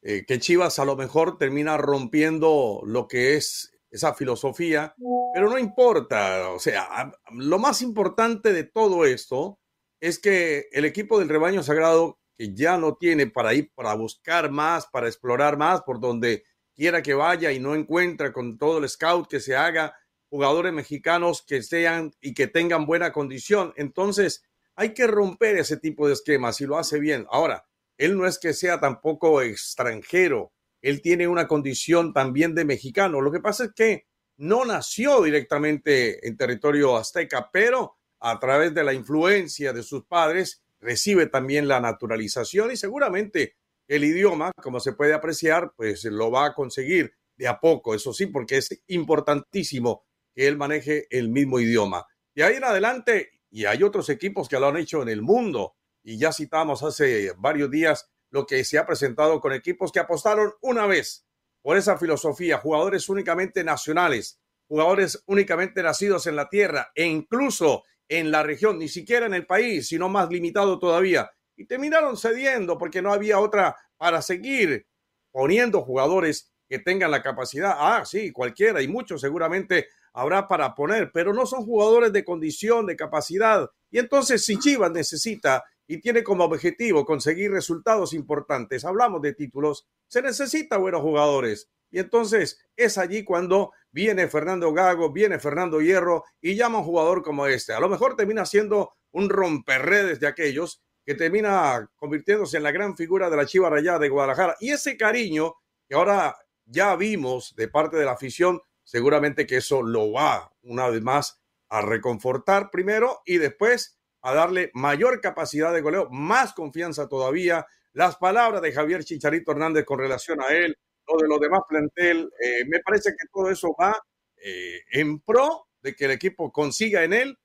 [0.02, 4.94] eh, que Chivas a lo mejor termina rompiendo lo que es esa filosofía,
[5.34, 9.60] pero no importa, o sea, lo más importante de todo esto
[10.00, 14.50] es que el equipo del rebaño sagrado que ya no tiene para ir, para buscar
[14.50, 18.88] más, para explorar más por donde quiera que vaya y no encuentra con todo el
[18.88, 19.94] scout que se haga
[20.28, 23.74] jugadores mexicanos que sean y que tengan buena condición.
[23.76, 24.42] Entonces,
[24.74, 27.26] hay que romper ese tipo de esquemas y lo hace bien.
[27.30, 27.66] Ahora,
[27.98, 33.20] él no es que sea tampoco extranjero, él tiene una condición también de mexicano.
[33.20, 38.84] Lo que pasa es que no nació directamente en territorio azteca, pero a través de
[38.84, 44.92] la influencia de sus padres recibe también la naturalización y seguramente el idioma, como se
[44.92, 50.04] puede apreciar, pues lo va a conseguir de a poco, eso sí, porque es importantísimo
[50.34, 52.06] que él maneje el mismo idioma.
[52.34, 55.76] Y ahí en adelante, y hay otros equipos que lo han hecho en el mundo,
[56.02, 60.52] y ya citamos hace varios días lo que se ha presentado con equipos que apostaron
[60.62, 61.26] una vez
[61.60, 68.30] por esa filosofía, jugadores únicamente nacionales, jugadores únicamente nacidos en la tierra e incluso en
[68.30, 71.30] la región, ni siquiera en el país, sino más limitado todavía.
[71.56, 74.86] Y terminaron cediendo porque no había otra para seguir
[75.30, 77.74] poniendo jugadores que tengan la capacidad.
[77.76, 82.86] Ah, sí, cualquiera y muchos seguramente habrá para poner, pero no son jugadores de condición,
[82.86, 83.68] de capacidad.
[83.90, 89.86] Y entonces si Chivas necesita y tiene como objetivo conseguir resultados importantes, hablamos de títulos,
[90.08, 91.68] se necesita buenos jugadores.
[91.90, 96.86] Y entonces es allí cuando viene Fernando Gago, viene Fernando Hierro y llama a un
[96.86, 97.74] jugador como este.
[97.74, 102.96] A lo mejor termina siendo un romperredes de aquellos que termina convirtiéndose en la gran
[102.96, 104.56] figura de la Chiva Rayada de Guadalajara.
[104.60, 109.82] Y ese cariño que ahora ya vimos de parte de la afición, seguramente que eso
[109.82, 111.38] lo va una vez más
[111.68, 117.66] a reconfortar primero y después a darle mayor capacidad de goleo, más confianza todavía.
[117.92, 120.76] Las palabras de Javier Chicharito Hernández con relación a él,
[121.08, 124.00] lo de los demás plantel, eh, me parece que todo eso va
[124.36, 127.38] eh, en pro de que el equipo consiga en él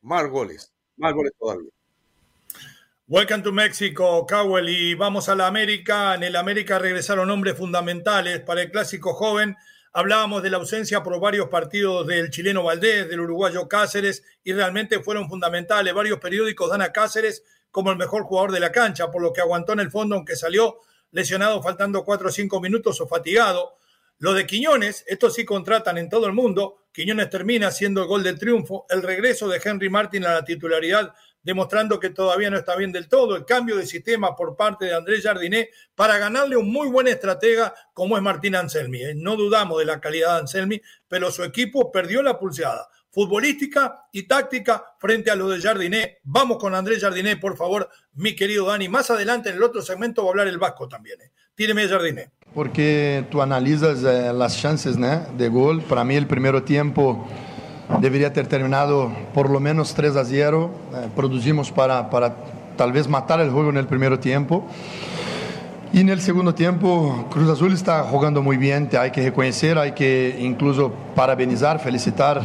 [0.00, 1.70] más goles, más goles todavía.
[3.06, 6.14] Welcome to Mexico, Cowell, y vamos a la América.
[6.14, 9.56] En el América regresaron hombres fundamentales para el clásico joven.
[9.96, 14.98] Hablábamos de la ausencia por varios partidos del chileno Valdés, del uruguayo Cáceres, y realmente
[14.98, 15.94] fueron fundamentales.
[15.94, 19.40] Varios periódicos dan a Cáceres como el mejor jugador de la cancha, por lo que
[19.40, 20.80] aguantó en el fondo, aunque salió
[21.12, 23.78] lesionado faltando cuatro o cinco minutos o fatigado.
[24.18, 26.86] Lo de Quiñones, estos sí contratan en todo el mundo.
[26.92, 28.86] Quiñones termina siendo el gol del triunfo.
[28.88, 31.14] El regreso de Henry Martin a la titularidad,
[31.44, 33.36] demostrando que todavía no está bien del todo.
[33.36, 37.72] El cambio de sistema por parte de Andrés Jardiné para ganarle un muy buen estratega
[37.92, 39.02] como es Martín Anselmi.
[39.02, 44.06] Eh, no dudamos de la calidad de Anselmi, pero su equipo perdió la pulseada futbolística
[44.10, 46.18] y táctica frente a lo de Jardiné.
[46.24, 48.88] Vamos con Andrés Jardiné, por favor, mi querido Dani.
[48.88, 51.20] Más adelante en el otro segmento va a hablar el Vasco también.
[51.20, 51.30] ¿eh?
[51.54, 52.32] Tíreme Jardiné.
[52.52, 55.82] Porque tú analizas eh, las chances de gol.
[55.82, 57.28] Para mí el primer tiempo
[58.00, 60.70] debería ter terminado por lo menos 3 a 0.
[60.94, 62.34] Eh, producimos para, para
[62.76, 64.64] tal vez matar el juego en el primer tiempo.
[65.92, 69.92] Y en el segundo tiempo, Cruz Azul está jugando muy bien, hay que reconocer, hay
[69.92, 72.42] que incluso parabenizar, felicitar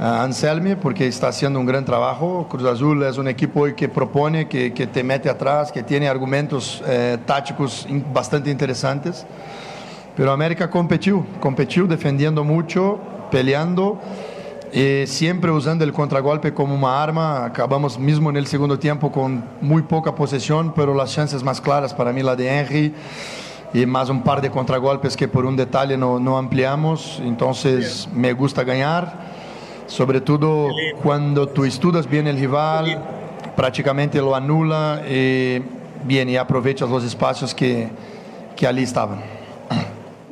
[0.00, 2.48] Anselmi porque está haciendo un gran trabajo.
[2.50, 6.82] Cruz Azul es un equipo que propone, que, que te mete atrás, que tiene argumentos
[6.86, 9.24] eh, tácticos bastante interesantes.
[10.16, 12.98] Pero América competió, competió defendiendo mucho,
[13.30, 14.00] peleando,
[14.72, 17.44] y siempre usando el contragolpe como una arma.
[17.44, 21.92] Acabamos mismo en el segundo tiempo con muy poca posesión, pero las chances más claras
[21.92, 22.94] para mí la de Henry
[23.74, 27.20] y más un par de contragolpes que por un detalle no, no ampliamos.
[27.22, 29.32] Entonces me gusta ganar
[29.92, 30.70] sobre todo
[31.02, 32.98] cuando tú estudias bien el rival,
[33.54, 35.62] prácticamente lo anula y
[36.04, 37.88] bien y aprovechas los espacios que,
[38.56, 39.22] que allí estaban.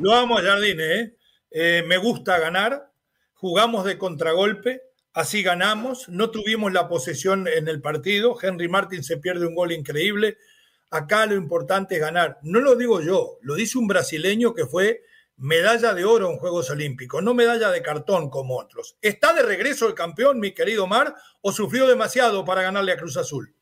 [0.01, 1.14] Lo amo Jardine, ¿eh?
[1.51, 1.84] ¿eh?
[1.86, 2.89] me gusta ganar,
[3.41, 4.82] jugamos de contragolpe,
[5.14, 9.72] así ganamos, no tuvimos la posesión en el partido, Henry Martin se pierde un gol
[9.72, 10.36] increíble,
[10.91, 15.05] acá lo importante es ganar, no lo digo yo, lo dice un brasileño que fue
[15.38, 18.99] medalla de oro en Juegos Olímpicos, no medalla de cartón como otros.
[19.01, 23.16] ¿Está de regreso el campeón, mi querido Mar, o sufrió demasiado para ganarle a Cruz
[23.16, 23.55] Azul?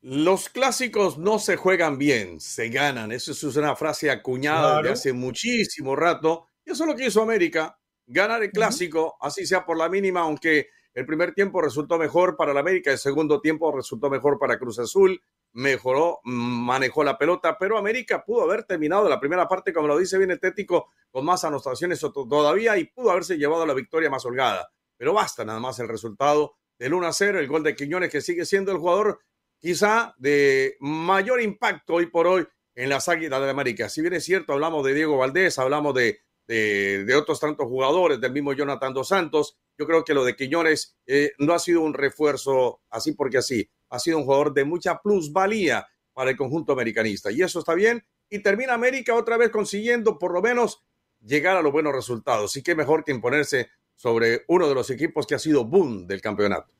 [0.00, 3.12] Los clásicos no se juegan bien, se ganan.
[3.12, 6.46] Eso es una frase acuñada de hace muchísimo rato.
[6.64, 7.77] Y eso es lo que hizo América,
[8.08, 12.52] ganar el clásico, así sea por la mínima, aunque el primer tiempo resultó mejor para
[12.52, 17.78] la América, el segundo tiempo resultó mejor para Cruz Azul mejoró, manejó la pelota, pero
[17.78, 21.44] América pudo haber terminado la primera parte, como lo dice bien el técnico, con más
[21.44, 24.70] anotaciones todavía y pudo haberse llevado la victoria más holgada.
[24.96, 28.20] Pero basta nada más el resultado del 1 a 0, el gol de Quiñones, que
[28.20, 29.20] sigue siendo el jugador
[29.58, 33.88] quizá de mayor impacto hoy por hoy en las Águilas de América.
[33.88, 38.32] Si bien es cierto, hablamos de Diego Valdés, hablamos de, de, otros tantos jugadores, del
[38.32, 41.94] mismo Jonathan Dos Santos, yo creo que lo de Quiñones eh, no ha sido un
[41.94, 47.30] refuerzo así porque así ha sido un jugador de mucha plusvalía para el conjunto americanista.
[47.30, 48.04] Y eso está bien.
[48.30, 50.82] Y termina América otra vez consiguiendo por lo menos
[51.20, 52.56] llegar a los buenos resultados.
[52.56, 56.20] Y qué mejor que imponerse sobre uno de los equipos que ha sido boom del
[56.20, 56.72] campeonato.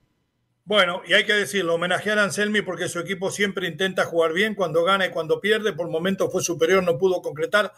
[0.65, 4.55] Bueno, y hay que decirlo, homenajear a Anselmi porque su equipo siempre intenta jugar bien
[4.55, 5.73] cuando gana y cuando pierde.
[5.73, 7.73] Por momentos fue superior, no pudo concretar.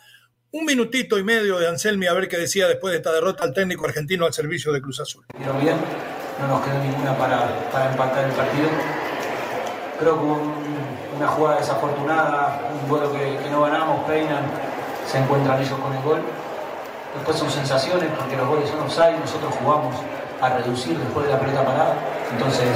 [0.53, 3.55] Un minutito y medio de Anselmi a ver qué decía después de esta derrota al
[3.55, 5.25] técnico argentino al servicio de Cruz Azul.
[5.61, 5.77] Bien,
[6.41, 8.69] no nos quedó ninguna para, empatar el partido
[10.01, 10.27] creo que
[11.17, 14.43] una jugada desafortunada, un vuelo que, no ganamos, peinan,
[15.07, 16.23] se encuentran ellos con el gol.
[17.15, 19.95] Después son sensaciones porque los goles son offside, nosotros jugamos
[20.41, 21.95] a reducir después de la pelota parada,
[22.33, 22.67] entonces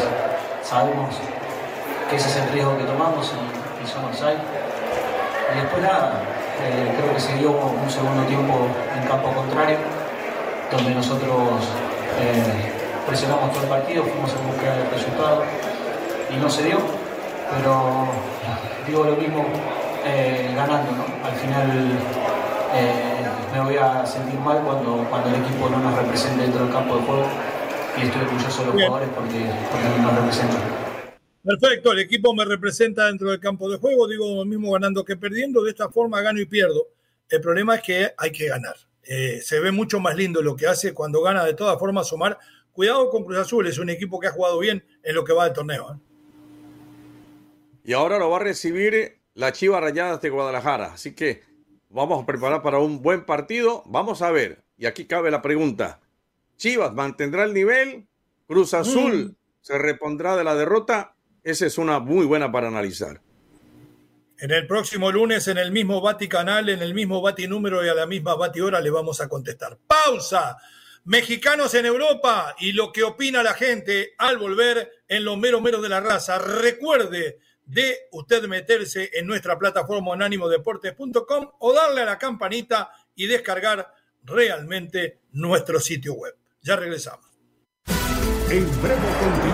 [0.62, 1.16] sabemos
[2.10, 4.38] que ese es el riesgo que tomamos y, son offside.
[5.54, 6.20] Y después nada,
[6.62, 8.54] eh, creo que se dio un segundo tiempo
[8.96, 9.78] en campo contrario,
[10.70, 11.64] donde nosotros
[12.20, 12.72] eh,
[13.06, 15.42] presionamos todo el partido, fuimos en busca del resultado
[16.30, 16.78] y no se dio
[17.50, 18.08] pero
[18.86, 19.44] digo lo mismo
[20.04, 21.04] eh, ganando, ¿no?
[21.24, 21.98] Al final
[23.52, 26.96] me voy a sentir mal cuando, cuando el equipo no nos represente dentro del campo
[26.96, 27.26] de juego
[27.96, 30.93] y estoy orgulloso de los jugadores porque, porque nos representan.
[31.44, 35.16] Perfecto, el equipo me representa dentro del campo de juego, digo lo mismo ganando que
[35.16, 36.88] perdiendo, de esta forma gano y pierdo.
[37.28, 38.76] El problema es que hay que ganar.
[39.02, 42.38] Eh, se ve mucho más lindo lo que hace cuando gana de todas formas sumar.
[42.72, 45.44] Cuidado con Cruz Azul, es un equipo que ha jugado bien en lo que va
[45.44, 45.92] del torneo.
[45.92, 45.98] ¿eh?
[47.84, 50.94] y ahora lo va a recibir la Chiva Rayadas de Guadalajara.
[50.94, 51.42] Así que
[51.90, 53.82] vamos a preparar para un buen partido.
[53.86, 56.00] Vamos a ver, y aquí cabe la pregunta.
[56.56, 58.08] Chivas mantendrá el nivel,
[58.46, 59.36] Cruz Azul mm.
[59.60, 61.13] se repondrá de la derrota.
[61.44, 63.20] Esa es una muy buena para analizar.
[64.38, 68.06] En el próximo lunes, en el mismo Vaticanal, en el mismo Batinúmero y a la
[68.06, 69.78] misma Batihora le vamos a contestar.
[69.86, 70.56] Pausa.
[71.04, 75.82] Mexicanos en Europa y lo que opina la gente al volver en los mero mero
[75.82, 76.38] de la raza.
[76.38, 83.92] Recuerde, de usted meterse en nuestra plataforma unánimodeportes.com o darle a la campanita y descargar
[84.22, 86.34] realmente nuestro sitio web.
[86.62, 87.26] Ya regresamos.
[88.50, 89.53] En breve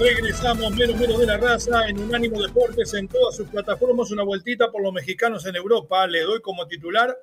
[0.00, 4.70] Regresamos, menos menos de la raza, en Unánimo Deportes, en todas sus plataformas, una vueltita
[4.70, 6.06] por los mexicanos en Europa.
[6.06, 7.16] Le doy como titular.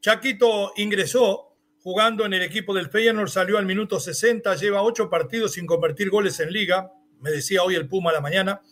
[0.00, 5.52] Chaquito ingresó jugando en el equipo del Feyenoord, salió al minuto 60, lleva ocho partidos
[5.52, 8.62] sin convertir goles en liga, me decía hoy el Puma a la mañana.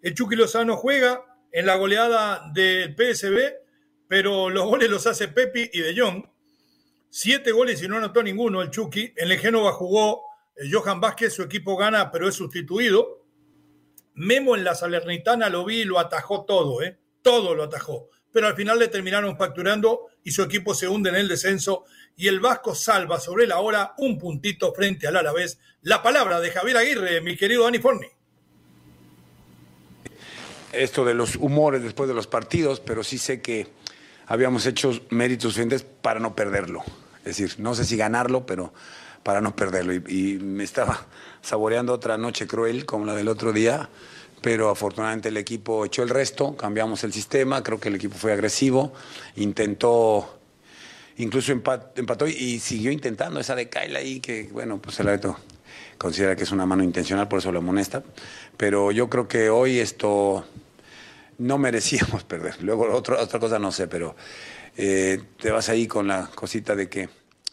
[0.00, 3.54] El Chucky Lozano juega en la goleada del PSB,
[4.08, 6.24] pero los goles los hace Pepi y De Jong.
[7.10, 9.12] Siete goles y no anotó ninguno el Chucky.
[9.16, 10.31] En el Génova jugó
[10.70, 13.24] Johan Vázquez, su equipo gana, pero es sustituido.
[14.14, 16.98] Memo en la Salernitana lo vi y lo atajó todo, ¿eh?
[17.22, 18.08] Todo lo atajó.
[18.32, 21.84] Pero al final le terminaron facturando y su equipo se hunde en el descenso
[22.16, 25.58] y el Vasco salva sobre la hora un puntito frente al Alavés.
[25.82, 28.08] La palabra de Javier Aguirre, mi querido Dani Forni.
[30.72, 33.68] Esto de los humores después de los partidos, pero sí sé que
[34.26, 36.82] habíamos hecho méritos suficientes para no perderlo.
[37.24, 38.72] Es decir, no sé si ganarlo, pero
[39.22, 39.92] para no perderlo.
[39.92, 41.06] Y, me estaba
[41.40, 43.88] saboreando otra noche cruel como la del otro día,
[44.40, 48.32] pero afortunadamente el equipo echó el resto, cambiamos el sistema, creo que el equipo fue
[48.32, 48.92] agresivo,
[49.36, 50.38] intentó,
[51.16, 55.38] incluso empató y siguió intentando esa de Kyle ahí, que bueno, pues el árbitro
[55.98, 58.02] considera que es una mano intencional, por eso lo amonesta.
[58.56, 60.44] Pero yo creo que hoy esto
[61.38, 62.62] no merecíamos perder.
[62.62, 64.16] Luego otra otra cosa no sé, pero
[64.76, 67.08] eh, te vas ahí con la cosita de que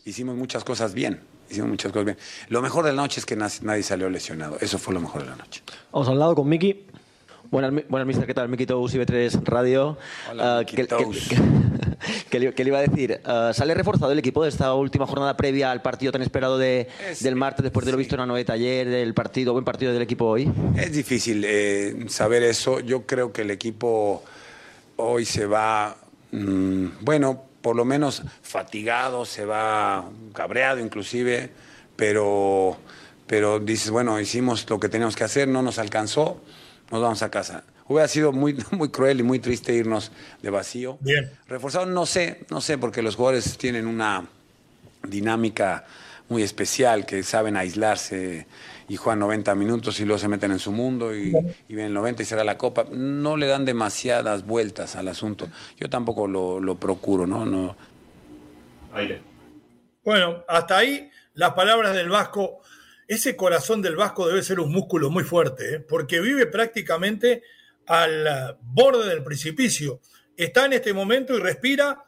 [0.06, 2.18] hicimos muchas cosas bien hicimos muchas cosas bien.
[2.50, 4.58] Lo mejor de la noche es que nadie salió lesionado.
[4.60, 5.62] Eso fue lo mejor de la noche.
[5.91, 6.86] Vamos al lado con Miki.
[7.52, 8.47] Buenas, buenas mister, ¿qué tal?
[8.47, 9.97] Miki Tous, IB3 Radio.
[10.30, 10.86] Hola, uh, que,
[12.30, 15.72] que, le, iba a decir, uh, ¿sale reforzado el equipo de esta última jornada previa
[15.72, 16.88] al partido tan esperado de,
[17.22, 20.04] del martes, después de lo visto en la novedad ayer, del partido, buen partido del
[20.04, 20.52] equipo hoy?
[20.78, 22.82] Es difícil eh, saber eso.
[22.82, 24.24] Yo creo que el equipo
[24.97, 25.97] hoy se va,
[26.32, 31.49] mmm, bueno, por lo menos fatigado, se va cabreado inclusive,
[31.95, 32.78] pero,
[33.28, 36.41] pero dices, bueno, hicimos lo que teníamos que hacer, no nos alcanzó,
[36.91, 37.64] nos vamos a casa.
[37.88, 40.97] Hubiera sido muy, muy cruel y muy triste irnos de vacío.
[41.01, 41.32] Bien.
[41.47, 44.28] Reforzado, no sé, no sé, porque los jugadores tienen una
[45.03, 45.86] dinámica
[46.30, 48.45] muy especial, que saben aislarse
[48.90, 51.32] y juegan 90 minutos y luego se meten en su mundo y,
[51.68, 52.86] y ven 90 y será la copa.
[52.92, 55.48] No le dan demasiadas vueltas al asunto.
[55.78, 57.46] Yo tampoco lo, procuro, ¿no?
[57.46, 57.78] no.
[58.94, 59.22] Aire.
[60.04, 62.62] Bueno, hasta ahí las palabras del Vasco.
[63.08, 65.80] Ese corazón del Vasco debe ser un músculo muy fuerte, ¿eh?
[65.80, 67.44] porque vive prácticamente
[67.86, 70.00] al borde del precipicio.
[70.36, 72.06] Está en este momento y respira.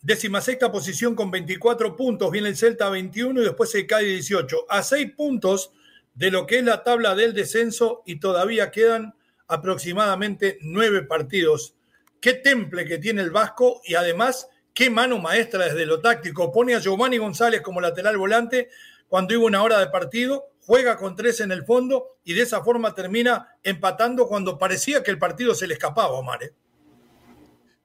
[0.00, 2.30] Décima sexta posición con 24 puntos.
[2.30, 4.66] Viene el Celta 21 y después se cae 18.
[4.68, 5.72] A 6 puntos
[6.18, 9.14] de lo que es la tabla del descenso y todavía quedan
[9.46, 11.76] aproximadamente nueve partidos.
[12.20, 16.50] Qué temple que tiene el Vasco y además qué mano maestra desde lo táctico.
[16.50, 18.68] Pone a Giovanni González como lateral volante
[19.06, 22.64] cuando iba una hora de partido, juega con tres en el fondo y de esa
[22.64, 26.42] forma termina empatando cuando parecía que el partido se le escapaba, Omar.
[26.42, 26.52] ¿eh?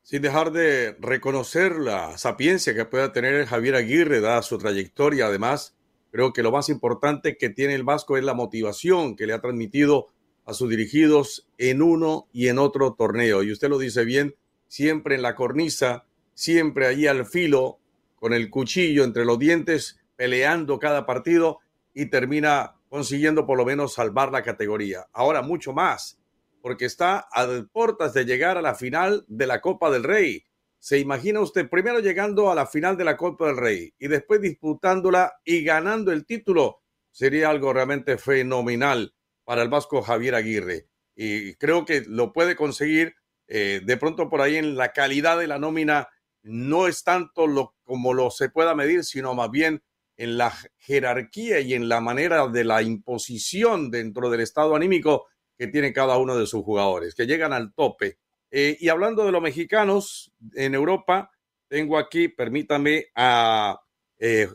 [0.01, 5.75] Sin dejar de reconocer la sapiencia que pueda tener Javier Aguirre, dada su trayectoria, además
[6.13, 9.41] Creo que lo más importante que tiene el Vasco es la motivación que le ha
[9.41, 10.09] transmitido
[10.45, 13.41] a sus dirigidos en uno y en otro torneo.
[13.41, 14.35] Y usted lo dice bien,
[14.67, 16.05] siempre en la cornisa,
[16.35, 17.79] siempre allí al filo,
[18.15, 21.61] con el cuchillo entre los dientes, peleando cada partido
[21.95, 25.07] y termina consiguiendo por lo menos salvar la categoría.
[25.13, 26.19] Ahora mucho más,
[26.61, 30.45] porque está a puertas de llegar a la final de la Copa del Rey.
[30.83, 34.41] ¿Se imagina usted primero llegando a la final de la Copa del Rey y después
[34.41, 36.81] disputándola y ganando el título?
[37.09, 39.15] Sería algo realmente fenomenal
[39.45, 40.89] para el Vasco Javier Aguirre.
[41.15, 43.15] Y creo que lo puede conseguir
[43.47, 46.09] eh, de pronto por ahí en la calidad de la nómina.
[46.41, 49.81] No es tanto lo, como lo se pueda medir, sino más bien
[50.17, 55.27] en la jerarquía y en la manera de la imposición dentro del estado anímico
[55.57, 58.17] que tiene cada uno de sus jugadores, que llegan al tope
[58.55, 61.31] eh, y hablando de los mexicanos en Europa,
[61.67, 63.81] tengo aquí, permítame, a,
[64.19, 64.47] eh,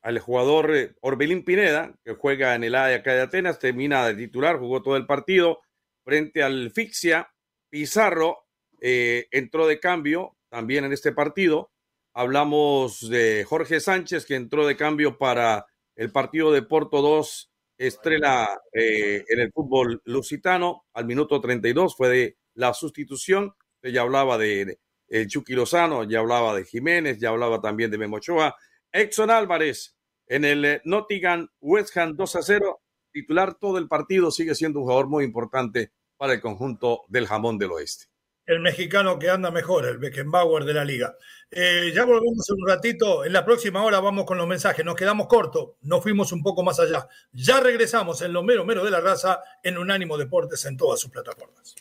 [0.00, 4.60] al jugador eh, Orbelín Pineda, que juega en el AEK de Atenas, termina de titular,
[4.60, 5.58] jugó todo el partido
[6.04, 7.28] frente al Fixia.
[7.68, 8.44] Pizarro
[8.80, 11.72] entró de cambio también en este partido.
[12.14, 15.66] Hablamos de Jorge Sánchez, que entró de cambio para
[15.96, 22.36] el partido de Porto 2, estrella en el fútbol lusitano, al minuto 32, fue de
[22.56, 23.54] la sustitución.
[23.82, 28.56] Ya hablaba de, el Chucky Lozano, ya hablaba de Jiménez, ya hablaba también de Memochoa.
[28.90, 29.96] Exxon Álvarez
[30.26, 32.80] en el eh, Nottingham West Ham 2 a 0
[33.16, 37.56] titular todo el partido, sigue siendo un jugador muy importante para el conjunto del jamón
[37.56, 38.06] del oeste.
[38.44, 41.16] El mexicano que anda mejor, el Beckenbauer de la liga.
[41.50, 43.24] Eh, ya volvemos en un ratito.
[43.24, 44.84] En la próxima hora vamos con los mensajes.
[44.84, 47.08] Nos quedamos cortos, nos fuimos un poco más allá.
[47.32, 51.10] Ya regresamos en lo mero mero de la raza en Unánimo Deportes en todas sus
[51.10, 51.74] plataformas.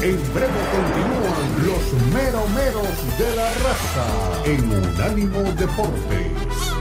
[0.00, 4.06] En breve continúan los mero meros de la raza
[4.44, 6.78] en Unánimo Deportes.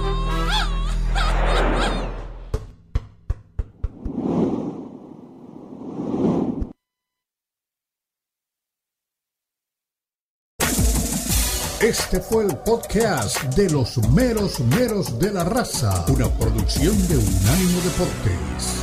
[11.81, 17.81] Este fue el podcast de los meros meros de la raza, una producción de Unánimo
[17.81, 18.77] Deportes.